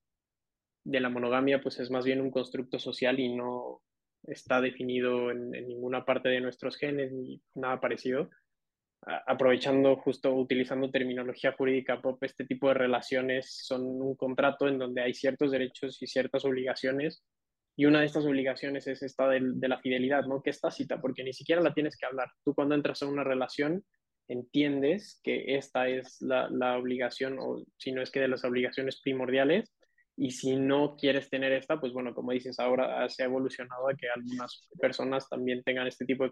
de 0.84 1.00
la 1.00 1.08
monogamia 1.08 1.60
pues 1.60 1.78
es 1.78 1.88
más 1.88 2.04
bien 2.04 2.20
un 2.20 2.32
constructo 2.32 2.80
social 2.80 3.20
y 3.20 3.32
no 3.32 3.80
está 4.24 4.60
definido 4.60 5.30
en 5.30 5.50
ninguna 5.50 6.04
parte 6.04 6.28
de 6.28 6.40
nuestros 6.40 6.76
genes 6.76 7.12
ni 7.12 7.40
nada 7.54 7.80
parecido 7.80 8.28
aprovechando 9.26 9.96
justo 9.96 10.34
utilizando 10.34 10.90
terminología 10.90 11.52
jurídica 11.52 12.00
pop, 12.00 12.22
este 12.22 12.44
tipo 12.44 12.68
de 12.68 12.74
relaciones 12.74 13.64
son 13.64 13.82
un 13.82 14.14
contrato 14.14 14.68
en 14.68 14.78
donde 14.78 15.02
hay 15.02 15.14
ciertos 15.14 15.50
derechos 15.50 16.00
y 16.02 16.06
ciertas 16.06 16.44
obligaciones. 16.44 17.22
Y 17.76 17.86
una 17.86 18.00
de 18.00 18.06
estas 18.06 18.26
obligaciones 18.26 18.86
es 18.86 19.02
esta 19.02 19.28
de, 19.28 19.40
la 19.68 19.80
fidelidad, 19.80 20.24
¿no? 20.26 20.42
Que 20.42 20.50
es 20.50 20.60
tácita, 20.60 21.00
porque 21.00 21.24
ni 21.24 21.32
siquiera 21.32 21.62
la 21.62 21.72
tienes 21.72 21.96
que 21.96 22.04
hablar. 22.04 22.28
Tú 22.44 22.54
cuando 22.54 22.74
entras 22.74 23.00
en 23.00 23.08
una 23.08 23.24
relación 23.24 23.84
entiendes 24.32 25.20
que 25.22 25.56
esta 25.56 25.88
es 25.88 26.20
la, 26.20 26.48
la 26.50 26.78
obligación, 26.78 27.38
o 27.38 27.62
si 27.76 27.92
no 27.92 28.02
es 28.02 28.10
que 28.10 28.20
de 28.20 28.28
las 28.28 28.44
obligaciones 28.44 29.00
primordiales, 29.02 29.72
y 30.16 30.32
si 30.32 30.54
no 30.54 30.96
quieres 30.96 31.30
tener 31.30 31.50
esta, 31.52 31.80
pues 31.80 31.94
bueno, 31.94 32.14
como 32.14 32.32
dices, 32.32 32.58
ahora 32.58 33.08
se 33.08 33.22
ha 33.22 33.26
evolucionado 33.26 33.88
a 33.88 33.94
que 33.94 34.06
algunas 34.08 34.68
personas 34.78 35.26
también 35.30 35.62
tengan 35.62 35.86
este 35.86 36.04
tipo 36.04 36.24
de 36.24 36.30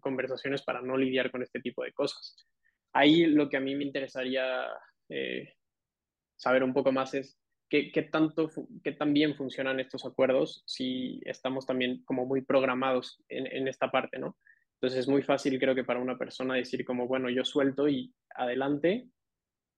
conversaciones 0.00 0.62
para 0.62 0.80
no 0.80 0.96
lidiar 0.96 1.30
con 1.30 1.42
este 1.42 1.60
tipo 1.60 1.84
de 1.84 1.92
cosas. 1.92 2.34
Ahí 2.94 3.26
lo 3.26 3.50
que 3.50 3.58
a 3.58 3.60
mí 3.60 3.74
me 3.74 3.84
interesaría 3.84 4.66
eh, 5.10 5.52
saber 6.36 6.64
un 6.64 6.72
poco 6.72 6.92
más 6.92 7.12
es 7.12 7.38
qué, 7.68 7.92
qué, 7.92 8.04
tanto, 8.04 8.48
qué 8.82 8.92
tan 8.92 9.12
bien 9.12 9.36
funcionan 9.36 9.80
estos 9.80 10.06
acuerdos 10.06 10.62
si 10.64 11.20
estamos 11.26 11.66
también 11.66 12.04
como 12.04 12.24
muy 12.24 12.40
programados 12.40 13.22
en, 13.28 13.46
en 13.46 13.68
esta 13.68 13.90
parte, 13.90 14.18
¿no? 14.18 14.38
Entonces 14.76 15.00
es 15.00 15.08
muy 15.08 15.22
fácil 15.22 15.58
creo 15.58 15.74
que 15.74 15.84
para 15.84 16.00
una 16.00 16.18
persona 16.18 16.54
decir 16.54 16.84
como, 16.84 17.08
bueno, 17.08 17.30
yo 17.30 17.44
suelto 17.44 17.88
y 17.88 18.14
adelante, 18.34 19.08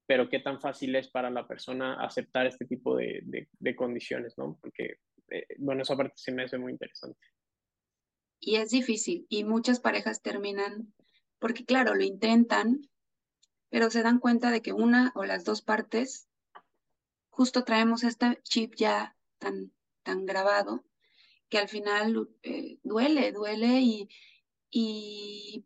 pero 0.07 0.29
qué 0.29 0.41
tan 0.41 0.61
fácil 0.61 0.97
es 0.97 1.09
para 1.09 1.31
la 1.31 1.47
persona 1.47 2.03
aceptar 2.03 2.47
este 2.47 2.65
tipo 2.65 2.97
de, 2.97 3.21
de, 3.25 3.77
condiciones, 3.77 4.37
¿no? 4.39 4.59
Porque, 4.61 4.97
eh, 5.31 5.47
bueno, 5.59 5.83
esa 5.83 5.97
parte 5.97 6.15
se 6.17 6.33
me 6.33 6.45
hace 6.45 6.59
muy 6.59 6.73
interesante. 6.73 7.21
Y 8.41 8.57
es 8.57 8.71
difícil, 8.71 9.27
y 9.29 9.45
muchas 9.45 9.81
parejas 9.81 10.23
terminan, 10.23 10.93
porque 11.39 11.65
claro, 11.65 11.95
lo 11.95 12.03
intentan, 12.05 12.81
pero 13.69 13.91
se 13.91 14.03
dan 14.03 14.19
cuenta 14.19 14.51
de 14.51 14.63
que 14.63 14.73
una 14.73 15.13
o 15.15 15.25
las 15.25 15.45
dos 15.45 15.63
partes 15.63 16.29
justo 17.29 17.65
traemos 17.65 18.03
este 18.03 18.41
chip 18.43 18.75
ya 18.77 19.17
tan, 19.39 19.73
tan 20.03 20.27
grabado 20.27 20.85
que 21.49 21.59
al 21.59 21.69
final 21.69 22.29
eh, 22.43 22.79
duele, 22.83 23.31
duele 23.33 23.81
y, 23.81 24.09
y 24.71 25.65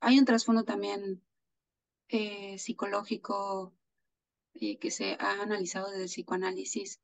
hay 0.00 0.18
un 0.18 0.24
trasfondo 0.24 0.64
también 0.64 1.22
eh, 2.08 2.58
psicológico 2.58 3.74
eh, 4.54 4.78
que 4.78 4.90
se 4.90 5.16
ha 5.20 5.42
analizado 5.42 5.90
desde 5.90 6.02
el 6.04 6.08
psicoanálisis 6.08 7.00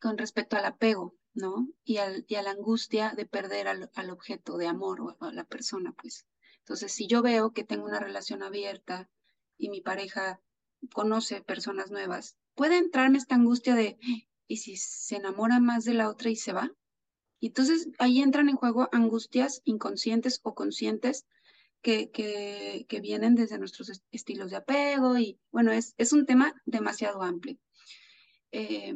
con 0.00 0.18
respecto 0.18 0.56
al 0.56 0.66
apego, 0.66 1.16
¿no? 1.32 1.68
Y, 1.84 1.96
al, 1.98 2.24
y 2.28 2.34
a 2.34 2.42
la 2.42 2.50
angustia 2.50 3.14
de 3.16 3.26
perder 3.26 3.68
al, 3.68 3.90
al 3.94 4.10
objeto 4.10 4.56
de 4.58 4.66
amor 4.66 5.00
o 5.00 5.16
a 5.20 5.32
la 5.32 5.44
persona, 5.44 5.92
pues. 5.92 6.26
Entonces, 6.58 6.92
si 6.92 7.06
yo 7.06 7.22
veo 7.22 7.52
que 7.52 7.64
tengo 7.64 7.84
una 7.86 8.00
relación 8.00 8.42
abierta 8.42 9.10
y 9.56 9.68
mi 9.68 9.80
pareja 9.80 10.40
conoce 10.92 11.42
personas 11.42 11.90
nuevas, 11.90 12.36
puede 12.54 12.78
entrarme 12.78 13.18
esta 13.18 13.34
angustia 13.34 13.74
de, 13.74 13.98
¿y 14.46 14.58
si 14.58 14.76
se 14.76 15.16
enamora 15.16 15.60
más 15.60 15.84
de 15.84 15.94
la 15.94 16.08
otra 16.08 16.30
y 16.30 16.36
se 16.36 16.52
va? 16.52 16.70
Entonces 17.48 17.88
ahí 17.98 18.20
entran 18.22 18.48
en 18.48 18.56
juego 18.56 18.88
angustias 18.92 19.62
inconscientes 19.64 20.40
o 20.42 20.54
conscientes 20.54 21.26
que, 21.82 22.10
que, 22.10 23.00
vienen 23.00 23.34
desde 23.34 23.58
nuestros 23.58 24.02
estilos 24.10 24.50
de 24.50 24.56
apego 24.56 25.18
y 25.18 25.38
bueno, 25.50 25.70
es, 25.70 25.94
es 25.98 26.14
un 26.14 26.24
tema 26.24 26.54
demasiado 26.64 27.22
amplio. 27.22 27.58
Eh, 28.52 28.94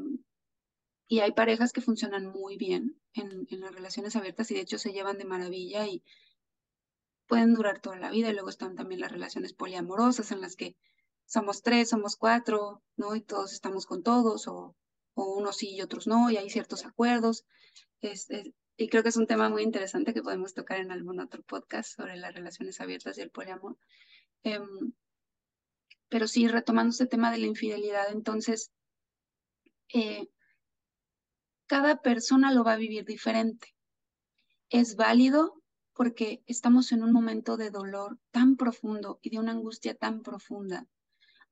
y 1.07 1.21
hay 1.21 1.33
parejas 1.33 1.73
que 1.73 1.83
funcionan 1.83 2.27
muy 2.27 2.57
bien 2.57 2.99
en, 3.13 3.47
en, 3.51 3.61
las 3.61 3.75
relaciones 3.75 4.17
abiertas 4.17 4.51
y 4.51 4.55
de 4.55 4.61
hecho 4.61 4.79
se 4.79 4.93
llevan 4.93 5.19
de 5.19 5.25
maravilla 5.25 5.87
y 5.87 6.03
pueden 7.27 7.55
durar 7.55 7.81
toda 7.81 7.99
la 7.99 8.11
vida. 8.11 8.31
Y 8.31 8.33
luego 8.33 8.49
están 8.49 8.75
también 8.75 9.01
las 9.01 9.13
relaciones 9.13 9.53
poliamorosas 9.53 10.33
en 10.33 10.41
las 10.41 10.57
que 10.57 10.77
somos 11.27 11.63
tres, 11.63 11.91
somos 11.91 12.17
cuatro, 12.17 12.83
¿no? 12.97 13.15
Y 13.15 13.21
todos 13.21 13.53
estamos 13.53 13.85
con 13.85 14.03
todos 14.03 14.49
o, 14.49 14.75
o 15.18 15.37
unos 15.37 15.57
sí 15.57 15.74
y 15.74 15.83
otros 15.83 16.07
no, 16.07 16.31
y 16.31 16.37
hay 16.37 16.48
ciertos 16.48 16.87
acuerdos. 16.87 17.44
Y 18.76 18.88
creo 18.88 19.02
que 19.02 19.09
es 19.09 19.16
un 19.16 19.26
tema 19.26 19.48
muy 19.48 19.62
interesante 19.62 20.14
que 20.14 20.22
podemos 20.22 20.54
tocar 20.54 20.78
en 20.78 20.92
algún 20.92 21.18
otro 21.18 21.42
podcast 21.42 21.96
sobre 21.96 22.16
las 22.16 22.33
relaciones 22.33 22.81
abiertas 22.81 23.18
y 23.18 23.22
el 23.22 23.31
poliamor. 23.31 23.76
Em, 24.44 24.92
pero 26.09 26.28
sí, 26.28 26.46
retomando 26.46 26.92
este 26.92 27.07
tema 27.07 27.33
de 27.33 27.38
la 27.38 27.46
infidelidad, 27.46 28.12
entonces, 28.12 28.70
eh, 29.92 30.28
cada 31.66 32.00
persona 32.00 32.52
lo 32.52 32.62
va 32.62 32.74
a 32.74 32.85
vivir 32.85 33.04
diferente. 33.04 33.74
Es 34.70 34.94
válido 34.94 35.61
porque 35.94 36.44
estamos 36.46 36.92
en 36.92 37.02
un 37.02 37.12
momento 37.12 37.57
de 37.57 37.70
dolor 37.70 38.18
tan 38.31 38.57
profundo 38.57 39.18
y 39.20 39.31
de 39.31 39.40
una 39.40 39.50
angustia 39.50 39.96
tan 39.96 40.22
profunda. 40.22 40.87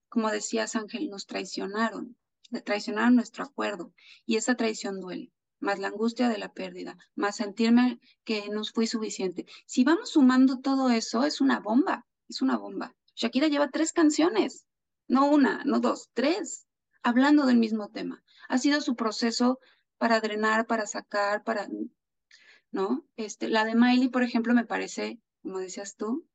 Como 0.08 0.30
decías, 0.30 0.76
Ángel, 0.76 1.10
nos 1.10 1.26
traicionaron, 1.26 2.16
traicionaron 2.64 3.16
nuestro 3.16 3.44
acuerdo 3.44 3.92
y 4.24 4.36
esa 4.36 4.54
traición 4.54 5.00
duele 5.00 5.32
más 5.58 5.78
la 5.78 5.88
angustia 5.88 6.28
de 6.28 6.38
la 6.38 6.52
pérdida, 6.52 6.96
más 7.14 7.36
sentirme 7.36 8.00
que 8.24 8.48
no 8.50 8.62
fui 8.64 8.86
suficiente. 8.86 9.46
Si 9.66 9.84
vamos 9.84 10.10
sumando 10.10 10.60
todo 10.60 10.90
eso, 10.90 11.24
es 11.24 11.40
una 11.40 11.60
bomba, 11.60 12.06
es 12.28 12.42
una 12.42 12.56
bomba. 12.56 12.94
Shakira 13.14 13.48
lleva 13.48 13.68
tres 13.70 13.92
canciones, 13.92 14.66
no 15.08 15.28
una, 15.30 15.64
no 15.64 15.80
dos, 15.80 16.10
tres, 16.12 16.66
hablando 17.02 17.46
del 17.46 17.56
mismo 17.56 17.88
tema. 17.88 18.22
Ha 18.48 18.58
sido 18.58 18.80
su 18.80 18.96
proceso 18.96 19.58
para 19.98 20.20
drenar, 20.20 20.66
para 20.66 20.86
sacar, 20.86 21.42
para, 21.42 21.68
¿no? 22.70 23.06
Este, 23.16 23.48
la 23.48 23.64
de 23.64 23.74
Miley, 23.74 24.08
por 24.08 24.22
ejemplo, 24.22 24.52
me 24.54 24.66
parece, 24.66 25.20
como 25.42 25.58
decías 25.58 25.96
tú, 25.96 26.28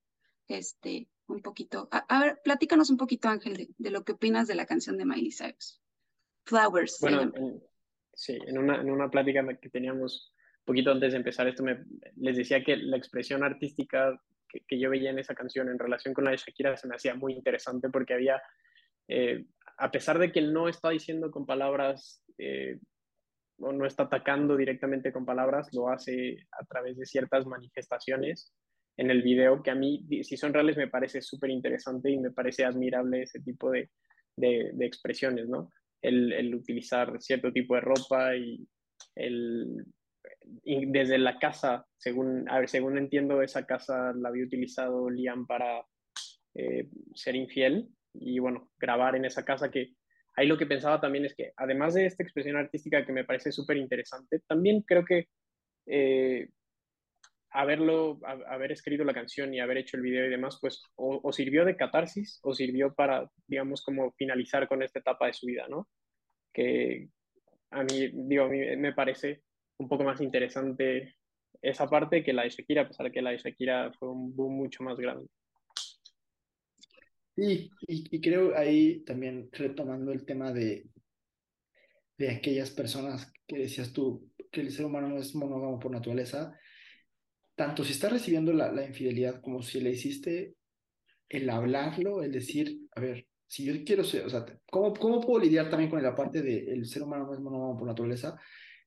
este, 0.47 1.07
un 1.27 1.41
poquito. 1.41 1.87
A, 1.91 2.19
ver, 2.19 2.41
platícanos 2.43 2.89
un 2.89 2.97
poquito, 2.97 3.29
Ángel, 3.29 3.73
de, 3.77 3.89
lo 3.91 4.03
que 4.03 4.13
opinas 4.13 4.47
de 4.47 4.55
la 4.55 4.65
canción 4.65 4.97
de 4.97 5.05
Miley 5.05 5.31
Cyrus. 5.31 5.80
Flowers. 6.45 6.97
Bueno, 7.01 7.31
Sí, 8.13 8.37
en 8.45 8.57
una, 8.57 8.79
en 8.79 8.91
una 8.91 9.09
plática 9.09 9.43
que 9.59 9.69
teníamos 9.69 10.33
un 10.59 10.65
poquito 10.65 10.91
antes 10.91 11.13
de 11.13 11.17
empezar 11.17 11.47
esto, 11.47 11.63
me, 11.63 11.83
les 12.17 12.37
decía 12.37 12.63
que 12.63 12.77
la 12.77 12.97
expresión 12.97 13.43
artística 13.43 14.19
que, 14.47 14.59
que, 14.67 14.79
yo 14.79 14.89
veía 14.89 15.09
en 15.09 15.19
esa 15.19 15.33
canción 15.33 15.69
en 15.69 15.79
relación 15.79 16.13
con 16.13 16.25
la 16.25 16.31
de 16.31 16.37
Shakira 16.37 16.75
se 16.77 16.87
me 16.87 16.95
hacía 16.95 17.15
muy 17.15 17.33
interesante 17.33 17.89
porque 17.89 18.13
había, 18.13 18.41
eh, 19.07 19.45
a 19.77 19.89
pesar 19.89 20.19
de 20.19 20.31
que 20.31 20.39
él 20.39 20.53
no 20.53 20.67
está 20.67 20.89
diciendo 20.89 21.31
con 21.31 21.45
palabras 21.45 22.23
eh, 22.37 22.79
o 23.59 23.71
no 23.71 23.85
está 23.85 24.03
atacando 24.03 24.57
directamente 24.57 25.11
con 25.11 25.25
palabras, 25.25 25.73
lo 25.73 25.89
hace 25.89 26.45
a 26.51 26.65
través 26.65 26.97
de 26.97 27.05
ciertas 27.05 27.45
manifestaciones 27.45 28.53
en 28.97 29.09
el 29.09 29.21
video 29.21 29.63
que 29.63 29.71
a 29.71 29.75
mí, 29.75 30.05
si 30.23 30.35
son 30.35 30.53
reales, 30.53 30.77
me 30.77 30.89
parece 30.89 31.21
súper 31.21 31.49
interesante 31.49 32.11
y 32.11 32.19
me 32.19 32.31
parece 32.31 32.65
admirable 32.65 33.23
ese 33.23 33.39
tipo 33.39 33.71
de, 33.71 33.89
de, 34.35 34.71
de 34.73 34.85
expresiones, 34.85 35.47
¿no? 35.47 35.71
El, 36.01 36.55
utilizar 36.55 37.21
cierto 37.21 37.51
tipo 37.51 37.75
de 37.75 37.81
ropa 37.81 38.35
y, 38.35 38.67
el, 39.15 39.85
desde 40.63 41.17
la 41.17 41.39
casa, 41.39 41.85
según, 41.97 42.49
a 42.49 42.59
ver, 42.59 42.69
según 42.69 42.97
entiendo, 42.97 43.41
esa 43.41 43.65
casa 43.65 44.13
la 44.15 44.29
había 44.29 44.45
utilizado 44.45 45.09
Liam 45.09 45.45
para 45.47 45.85
eh, 46.55 46.89
ser 47.13 47.35
infiel 47.35 47.89
y 48.13 48.39
bueno, 48.39 48.71
grabar 48.77 49.15
en 49.15 49.25
esa 49.25 49.45
casa 49.45 49.71
que 49.71 49.93
ahí 50.35 50.47
lo 50.47 50.57
que 50.57 50.65
pensaba 50.65 50.99
también 50.99 51.25
es 51.25 51.35
que 51.35 51.51
además 51.57 51.93
de 51.93 52.05
esta 52.05 52.23
expresión 52.23 52.57
artística 52.57 53.05
que 53.05 53.13
me 53.13 53.25
parece 53.25 53.51
súper 53.51 53.77
interesante, 53.77 54.41
también 54.47 54.81
creo 54.81 55.05
que 55.05 55.27
eh, 55.87 56.49
haberlo, 57.51 58.19
haber 58.47 58.71
escrito 58.71 59.03
la 59.03 59.13
canción 59.13 59.53
y 59.53 59.59
haber 59.59 59.77
hecho 59.77 59.97
el 59.97 60.03
video 60.03 60.25
y 60.25 60.29
demás, 60.29 60.57
pues 60.61 60.83
o, 60.95 61.31
sirvió 61.31 61.65
de 61.65 61.75
catarsis 61.75 62.39
o 62.43 62.53
sirvió 62.53 62.93
para, 62.93 63.29
digamos, 63.47 63.83
como 63.83 64.11
finalizar 64.13 64.67
con 64.67 64.81
esta 64.83 64.99
etapa 64.99 65.27
de 65.27 65.33
su 65.33 65.45
vida, 65.45 65.67
¿no? 65.69 65.87
Que 66.53 67.09
a 67.71 67.83
mí, 67.83 68.11
digo, 68.13 68.45
a 68.45 68.49
mí 68.49 68.59
me 68.77 68.93
parece 68.93 69.43
un 69.77 69.87
poco 69.87 70.03
más 70.03 70.21
interesante 70.21 71.15
esa 71.61 71.89
parte 71.89 72.23
que 72.23 72.33
la 72.33 72.43
de 72.43 72.49
Shakira, 72.49 72.83
a 72.83 72.87
pesar 72.87 73.05
de 73.05 73.11
que 73.11 73.21
la 73.21 73.31
de 73.31 73.37
Shakira 73.37 73.91
fue 73.99 74.09
un 74.09 74.35
boom 74.35 74.55
mucho 74.55 74.83
más 74.83 74.97
grande. 74.97 75.27
Sí, 77.35 77.69
y, 77.87 78.15
y 78.15 78.21
creo 78.21 78.57
ahí 78.57 79.03
también 79.03 79.49
retomando 79.51 80.11
el 80.11 80.25
tema 80.25 80.51
de, 80.51 80.85
de 82.17 82.29
aquellas 82.29 82.71
personas 82.71 83.31
que 83.47 83.57
decías 83.57 83.91
tú, 83.93 84.31
que 84.51 84.61
el 84.61 84.71
ser 84.71 84.85
humano 84.85 85.09
no 85.09 85.17
es 85.17 85.33
monógamo 85.33 85.79
por 85.79 85.91
naturaleza, 85.91 86.57
tanto 87.55 87.83
si 87.83 87.93
está 87.93 88.09
recibiendo 88.09 88.53
la, 88.53 88.71
la 88.71 88.85
infidelidad 88.85 89.41
como 89.41 89.61
si 89.61 89.79
le 89.81 89.91
hiciste 89.91 90.55
el 91.29 91.49
hablarlo, 91.49 92.23
el 92.23 92.31
decir, 92.31 92.79
a 92.95 92.99
ver, 92.99 93.27
si 93.47 93.65
yo 93.65 93.73
quiero 93.85 94.03
ser, 94.03 94.25
o 94.25 94.29
sea, 94.29 94.45
¿cómo, 94.69 94.93
cómo 94.93 95.19
puedo 95.19 95.43
lidiar 95.43 95.69
también 95.69 95.89
con 95.89 96.01
la 96.01 96.15
parte 96.15 96.41
de 96.41 96.71
el 96.71 96.85
ser 96.85 97.03
humano 97.03 97.25
no 97.25 97.33
es 97.33 97.39
monógamo 97.39 97.77
por 97.77 97.87
naturaleza? 97.87 98.37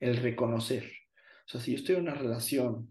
El 0.01 0.17
reconocer. 0.17 0.85
O 1.47 1.49
sea, 1.49 1.61
si 1.61 1.73
yo 1.73 1.79
estoy 1.79 1.97
en 1.97 2.03
una 2.03 2.15
relación 2.15 2.91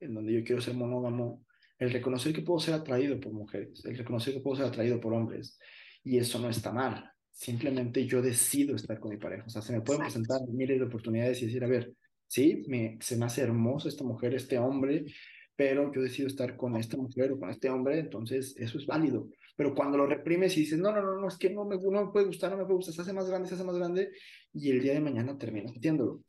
en 0.00 0.14
donde 0.14 0.32
yo 0.32 0.44
quiero 0.44 0.60
ser 0.60 0.74
monógamo, 0.74 1.44
el 1.78 1.92
reconocer 1.92 2.32
que 2.32 2.42
puedo 2.42 2.60
ser 2.60 2.74
atraído 2.74 3.18
por 3.20 3.32
mujeres, 3.32 3.84
el 3.84 3.96
reconocer 3.96 4.34
que 4.34 4.40
puedo 4.40 4.56
ser 4.56 4.66
atraído 4.66 5.00
por 5.00 5.12
hombres, 5.12 5.58
y 6.04 6.18
eso 6.18 6.38
no 6.38 6.48
está 6.48 6.72
mal. 6.72 7.10
Simplemente 7.30 8.06
yo 8.06 8.22
decido 8.22 8.74
estar 8.74 8.98
con 8.98 9.10
mi 9.10 9.16
pareja. 9.16 9.44
O 9.46 9.50
sea, 9.50 9.62
se 9.62 9.72
me 9.72 9.80
pueden 9.80 10.02
presentar 10.02 10.40
miles 10.48 10.78
de 10.78 10.84
oportunidades 10.84 11.42
y 11.42 11.46
decir, 11.46 11.62
a 11.64 11.68
ver, 11.68 11.92
sí, 12.28 12.64
me, 12.68 12.98
se 13.00 13.16
me 13.16 13.26
hace 13.26 13.42
hermosa 13.42 13.88
esta 13.88 14.04
mujer, 14.04 14.34
este 14.34 14.58
hombre, 14.58 15.06
pero 15.56 15.92
yo 15.92 16.02
decido 16.02 16.28
estar 16.28 16.56
con 16.56 16.76
esta 16.76 16.96
mujer 16.96 17.32
o 17.32 17.40
con 17.40 17.50
este 17.50 17.68
hombre, 17.68 17.98
entonces 17.98 18.54
eso 18.58 18.78
es 18.78 18.86
válido. 18.86 19.28
Pero 19.56 19.74
cuando 19.74 19.98
lo 19.98 20.06
reprimes 20.06 20.56
y 20.56 20.60
dices, 20.60 20.78
no, 20.78 20.92
no, 20.92 21.02
no, 21.02 21.20
no, 21.20 21.26
es 21.26 21.36
que 21.36 21.50
no 21.50 21.64
me, 21.64 21.76
no 21.76 22.06
me 22.06 22.12
puede 22.12 22.26
gustar, 22.26 22.52
no 22.52 22.58
me 22.58 22.64
puede 22.64 22.76
gustar, 22.76 22.94
se 22.94 23.00
hace 23.00 23.12
más 23.12 23.28
grande, 23.28 23.48
se 23.48 23.56
hace 23.56 23.64
más 23.64 23.76
grande, 23.76 24.12
y 24.52 24.70
el 24.70 24.80
día 24.80 24.92
de 24.92 25.00
mañana 25.00 25.36
terminas 25.36 25.72
metiéndolo. 25.72 26.22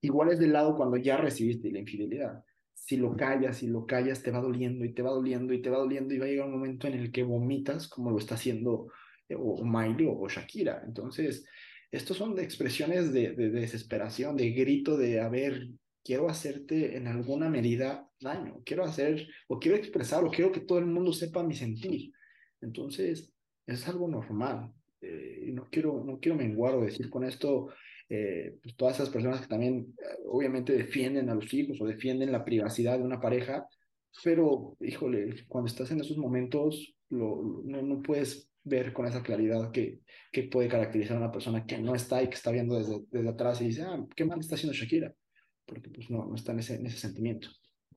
Igual 0.00 0.30
es 0.30 0.38
del 0.38 0.52
lado 0.52 0.76
cuando 0.76 0.96
ya 0.96 1.16
recibiste 1.16 1.72
la 1.72 1.80
infidelidad. 1.80 2.44
Si 2.72 2.96
lo 2.96 3.16
callas, 3.16 3.58
si 3.58 3.66
lo 3.66 3.86
callas, 3.86 4.22
te 4.22 4.30
va 4.30 4.40
doliendo 4.40 4.84
y 4.84 4.94
te 4.94 5.02
va 5.02 5.10
doliendo 5.10 5.52
y 5.52 5.60
te 5.60 5.70
va 5.70 5.78
doliendo 5.78 6.14
y 6.14 6.18
va 6.18 6.26
a 6.26 6.28
llegar 6.28 6.46
un 6.46 6.52
momento 6.52 6.86
en 6.86 6.94
el 6.94 7.10
que 7.10 7.24
vomitas, 7.24 7.88
como 7.88 8.12
lo 8.12 8.18
está 8.18 8.36
haciendo 8.36 8.92
eh, 9.28 9.34
o 9.36 9.64
Miley 9.64 10.06
o 10.08 10.28
Shakira. 10.28 10.84
Entonces, 10.86 11.44
estos 11.96 12.16
son 12.16 12.38
expresiones 12.38 13.12
de, 13.12 13.32
de, 13.32 13.50
desesperación, 13.50 14.36
de 14.36 14.50
grito 14.50 14.96
de, 14.96 15.20
a 15.20 15.28
ver, 15.28 15.68
quiero 16.04 16.28
hacerte 16.28 16.96
en 16.96 17.06
alguna 17.08 17.48
medida 17.48 18.08
daño, 18.20 18.62
quiero 18.64 18.84
hacer, 18.84 19.26
o 19.48 19.58
quiero 19.58 19.76
expresar, 19.76 20.24
o 20.24 20.30
quiero 20.30 20.52
que 20.52 20.60
todo 20.60 20.78
el 20.78 20.86
mundo 20.86 21.12
sepa 21.12 21.42
mi 21.42 21.54
sentir. 21.54 22.12
Entonces, 22.60 23.32
es 23.66 23.88
algo 23.88 24.08
normal. 24.08 24.72
Eh, 25.00 25.50
no, 25.52 25.68
quiero, 25.70 26.04
no 26.04 26.18
quiero 26.20 26.36
menguar 26.36 26.74
o 26.74 26.84
decir 26.84 27.10
con 27.10 27.24
esto, 27.24 27.68
eh, 28.08 28.56
pues 28.62 28.76
todas 28.76 28.96
esas 28.96 29.10
personas 29.10 29.40
que 29.40 29.48
también 29.48 29.94
eh, 29.98 30.22
obviamente 30.26 30.72
defienden 30.72 31.28
a 31.28 31.34
los 31.34 31.52
hijos 31.52 31.80
o 31.80 31.86
defienden 31.86 32.30
la 32.30 32.44
privacidad 32.44 32.98
de 32.98 33.04
una 33.04 33.20
pareja, 33.20 33.66
pero 34.22 34.76
híjole, 34.80 35.44
cuando 35.48 35.68
estás 35.68 35.90
en 35.90 36.00
esos 36.00 36.16
momentos, 36.16 36.94
lo, 37.10 37.62
no, 37.64 37.82
no 37.82 38.02
puedes 38.02 38.48
ver 38.66 38.92
con 38.92 39.06
esa 39.06 39.22
claridad 39.22 39.70
que, 39.70 40.00
que 40.32 40.42
puede 40.42 40.68
caracterizar 40.68 41.16
a 41.16 41.20
una 41.20 41.32
persona 41.32 41.64
que 41.64 41.78
no 41.78 41.94
está 41.94 42.22
y 42.22 42.28
que 42.28 42.34
está 42.34 42.50
viendo 42.50 42.76
desde, 42.76 43.04
desde 43.10 43.28
atrás 43.28 43.60
y 43.60 43.66
dice, 43.68 43.82
ah, 43.82 44.04
qué 44.14 44.24
mal 44.24 44.40
está 44.40 44.56
haciendo 44.56 44.76
Shakira, 44.76 45.14
porque 45.64 45.88
pues 45.88 46.10
no, 46.10 46.26
no 46.26 46.34
está 46.34 46.52
en 46.52 46.58
ese, 46.58 46.74
en 46.74 46.86
ese 46.86 46.98
sentimiento. 46.98 47.48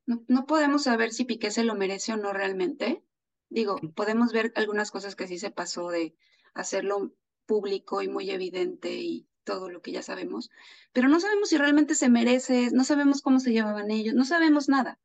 No, 0.06 0.24
no 0.28 0.46
podemos 0.46 0.84
saber 0.84 1.12
si 1.12 1.26
Piqué 1.26 1.50
se 1.50 1.64
lo 1.64 1.76
merece 1.76 2.14
o 2.14 2.18
no 2.18 2.32
realmente. 2.34 3.04
Digo, 3.50 3.78
podemos 3.96 4.32
ver 4.32 4.54
algunas 4.56 4.92
cosas 4.92 5.16
que 5.16 5.28
sí 5.28 5.40
se 5.40 5.50
pasó 5.50 5.90
de 5.90 6.16
hacerlo 6.54 7.16
público 7.48 8.04
y 8.04 8.08
muy 8.08 8.30
evidente 8.30 8.94
y 8.94 9.28
todo 9.44 9.70
lo 9.70 9.82
que 9.82 9.92
ya 9.92 10.04
sabemos, 10.04 10.52
pero 10.94 11.10
no 11.10 11.20
sabemos 11.20 11.50
si 11.50 11.58
realmente 11.58 11.96
se 11.96 12.10
merece, 12.10 12.70
no 12.72 12.84
sabemos 12.84 13.24
cómo 13.24 13.40
se 13.40 13.52
llevaban 13.52 13.90
ellos, 13.90 14.14
no 14.14 14.24
sabemos 14.24 14.70
nada. 14.70 15.00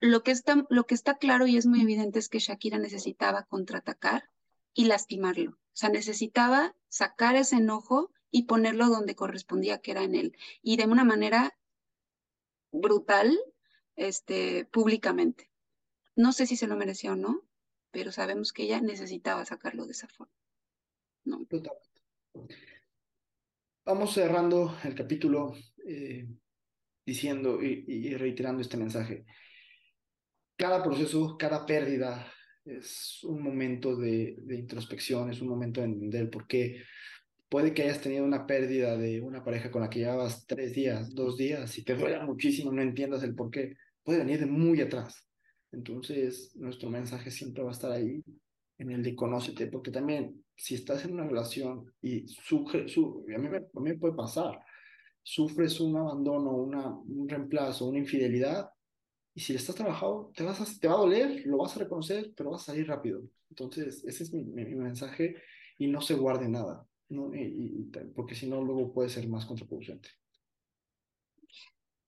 Lo 0.00 0.22
que 0.22 0.32
está, 0.32 0.66
lo 0.68 0.84
que 0.84 0.94
está 0.94 1.16
claro 1.16 1.46
y 1.46 1.56
es 1.56 1.64
muy 1.64 1.80
evidente 1.80 2.18
es 2.18 2.28
que 2.28 2.40
Shakira 2.40 2.78
necesitaba 2.78 3.44
contraatacar 3.44 4.28
y 4.74 4.86
lastimarlo. 4.86 5.52
O 5.52 5.76
sea, 5.76 5.88
necesitaba 5.88 6.76
sacar 6.88 7.36
ese 7.36 7.56
enojo 7.56 8.12
y 8.30 8.44
ponerlo 8.44 8.88
donde 8.88 9.14
correspondía, 9.14 9.78
que 9.78 9.92
era 9.92 10.02
en 10.02 10.14
él, 10.14 10.36
y 10.60 10.76
de 10.76 10.84
una 10.84 11.04
manera 11.04 11.56
brutal, 12.72 13.38
este, 13.96 14.64
públicamente. 14.66 15.50
No 16.16 16.32
sé 16.32 16.46
si 16.46 16.56
se 16.56 16.66
lo 16.66 16.76
merecía 16.76 17.12
o 17.12 17.16
no, 17.16 17.42
pero 17.92 18.10
sabemos 18.10 18.52
que 18.52 18.64
ella 18.64 18.80
necesitaba 18.80 19.44
sacarlo 19.44 19.86
de 19.86 19.92
esa 19.92 20.08
forma. 20.08 20.34
¿no? 21.24 21.46
Vamos 23.84 24.14
cerrando 24.14 24.76
el 24.82 24.94
capítulo 24.94 25.54
eh, 25.86 26.26
diciendo 27.06 27.62
y, 27.62 27.84
y 27.86 28.16
reiterando 28.16 28.62
este 28.62 28.76
mensaje. 28.76 29.24
Cada 30.56 30.82
proceso, 30.82 31.36
cada 31.38 31.66
pérdida, 31.66 32.33
es 32.64 33.22
un 33.24 33.42
momento 33.42 33.96
de, 33.96 34.36
de, 34.38 34.56
introspección, 34.56 35.30
es 35.30 35.40
un 35.40 35.48
momento 35.48 35.80
de 35.80 35.86
entender 35.86 36.30
por 36.30 36.46
qué 36.46 36.82
puede 37.48 37.72
que 37.72 37.82
hayas 37.82 38.00
tenido 38.00 38.24
una 38.24 38.46
pérdida 38.46 38.96
de 38.96 39.20
una 39.20 39.44
pareja 39.44 39.70
con 39.70 39.82
la 39.82 39.90
que 39.90 40.00
llevabas 40.00 40.46
tres 40.46 40.74
días, 40.74 41.14
dos 41.14 41.36
días, 41.36 41.78
y 41.78 41.84
te 41.84 41.94
duele 41.94 42.18
muchísimo, 42.24 42.72
no 42.72 42.82
entiendas 42.82 43.22
el 43.22 43.34
por 43.34 43.50
qué, 43.50 43.76
puede 44.02 44.18
venir 44.18 44.40
de 44.40 44.46
muy 44.46 44.80
atrás. 44.80 45.28
Entonces, 45.70 46.52
nuestro 46.56 46.90
mensaje 46.90 47.30
siempre 47.30 47.62
va 47.62 47.70
a 47.70 47.72
estar 47.72 47.92
ahí, 47.92 48.22
en 48.78 48.90
el 48.90 49.02
de 49.02 49.14
conócete, 49.14 49.68
porque 49.68 49.90
también 49.90 50.44
si 50.56 50.74
estás 50.74 51.04
en 51.04 51.12
una 51.12 51.28
relación 51.28 51.92
y 52.02 52.26
sufre, 52.26 52.88
su, 52.88 53.24
a, 53.32 53.38
mí 53.38 53.48
me, 53.48 53.58
a 53.58 53.80
mí 53.80 53.90
me 53.90 53.98
puede 53.98 54.14
pasar, 54.14 54.58
sufres 55.22 55.78
un 55.80 55.96
abandono, 55.96 56.50
una, 56.56 56.88
un 56.88 57.28
reemplazo, 57.28 57.86
una 57.86 57.98
infidelidad, 57.98 58.68
y 59.34 59.40
si 59.40 59.54
estás 59.54 59.74
trabajando, 59.74 60.32
te, 60.34 60.44
vas 60.44 60.60
a, 60.60 60.80
te 60.80 60.86
va 60.86 60.94
a 60.94 60.98
doler, 60.98 61.42
lo 61.46 61.58
vas 61.58 61.76
a 61.76 61.80
reconocer, 61.80 62.32
pero 62.36 62.50
vas 62.50 62.62
a 62.62 62.66
salir 62.66 62.86
rápido. 62.86 63.22
Entonces, 63.50 64.04
ese 64.04 64.22
es 64.22 64.32
mi, 64.32 64.44
mi, 64.44 64.64
mi 64.64 64.76
mensaje 64.76 65.36
y 65.76 65.88
no 65.88 66.00
se 66.00 66.14
guarde 66.14 66.48
nada, 66.48 66.86
porque 68.14 68.34
si 68.34 68.48
no, 68.48 68.62
luego 68.62 68.92
puede 68.92 69.08
ser 69.08 69.28
más 69.28 69.44
contraproducente. 69.44 70.08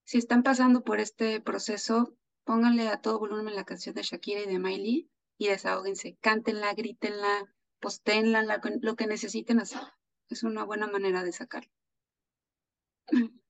Si 0.05 0.17
están 0.17 0.41
pasando 0.41 0.83
por 0.83 1.01
este 1.01 1.41
proceso, 1.41 2.15
pónganle 2.45 2.87
a 2.87 3.01
todo 3.01 3.19
volumen 3.19 3.55
la 3.55 3.65
canción 3.65 3.93
de 3.93 4.03
Shakira 4.03 4.41
y 4.41 4.47
de 4.47 4.57
Miley 4.57 5.09
y 5.37 5.47
desahóguense, 5.47 6.17
cántenla, 6.21 6.73
grítenla, 6.73 7.53
posténla, 7.79 8.41
la, 8.43 8.61
lo 8.81 8.95
que 8.95 9.05
necesiten 9.05 9.59
hacer. 9.59 9.81
Es 10.29 10.43
una 10.43 10.63
buena 10.63 10.87
manera 10.87 11.23
de 11.23 11.31
sacarlo. 11.31 11.71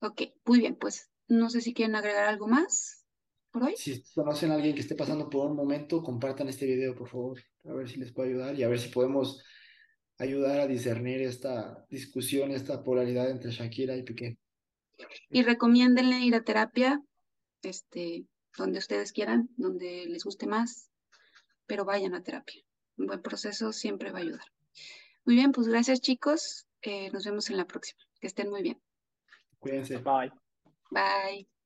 Ok, 0.00 0.22
muy 0.44 0.60
bien, 0.60 0.76
pues 0.76 1.10
no 1.26 1.50
sé 1.50 1.60
si 1.60 1.74
quieren 1.74 1.96
agregar 1.96 2.26
algo 2.26 2.46
más. 2.46 2.97
Si 3.76 4.02
conocen 4.14 4.50
a 4.50 4.54
alguien 4.54 4.74
que 4.74 4.80
esté 4.80 4.94
pasando 4.94 5.28
por 5.28 5.50
un 5.50 5.56
momento, 5.56 6.02
compartan 6.02 6.48
este 6.48 6.66
video, 6.66 6.94
por 6.94 7.08
favor, 7.08 7.40
a 7.64 7.72
ver 7.72 7.88
si 7.88 7.98
les 7.98 8.12
puede 8.12 8.30
ayudar 8.30 8.58
y 8.58 8.62
a 8.62 8.68
ver 8.68 8.78
si 8.78 8.88
podemos 8.88 9.42
ayudar 10.18 10.60
a 10.60 10.66
discernir 10.66 11.22
esta 11.22 11.86
discusión, 11.88 12.50
esta 12.50 12.82
polaridad 12.82 13.30
entre 13.30 13.50
Shakira 13.50 13.96
y 13.96 14.02
Piqué. 14.02 14.38
Y 15.30 15.42
recomiéndenle 15.42 16.18
ir 16.20 16.34
a 16.34 16.42
terapia, 16.42 17.00
este, 17.62 18.26
donde 18.56 18.78
ustedes 18.78 19.12
quieran, 19.12 19.48
donde 19.56 20.06
les 20.06 20.24
guste 20.24 20.46
más, 20.46 20.90
pero 21.66 21.84
vayan 21.84 22.14
a 22.14 22.22
terapia. 22.22 22.62
Un 22.96 23.06
buen 23.06 23.22
proceso 23.22 23.72
siempre 23.72 24.10
va 24.10 24.18
a 24.18 24.22
ayudar. 24.22 24.44
Muy 25.24 25.36
bien, 25.36 25.52
pues 25.52 25.68
gracias 25.68 26.00
chicos. 26.00 26.66
Eh, 26.82 27.10
nos 27.12 27.24
vemos 27.24 27.48
en 27.50 27.56
la 27.56 27.66
próxima. 27.66 28.00
Que 28.20 28.26
estén 28.26 28.50
muy 28.50 28.62
bien. 28.62 28.80
Cuídense. 29.60 29.98
Bye. 29.98 30.32
Bye. 30.90 31.57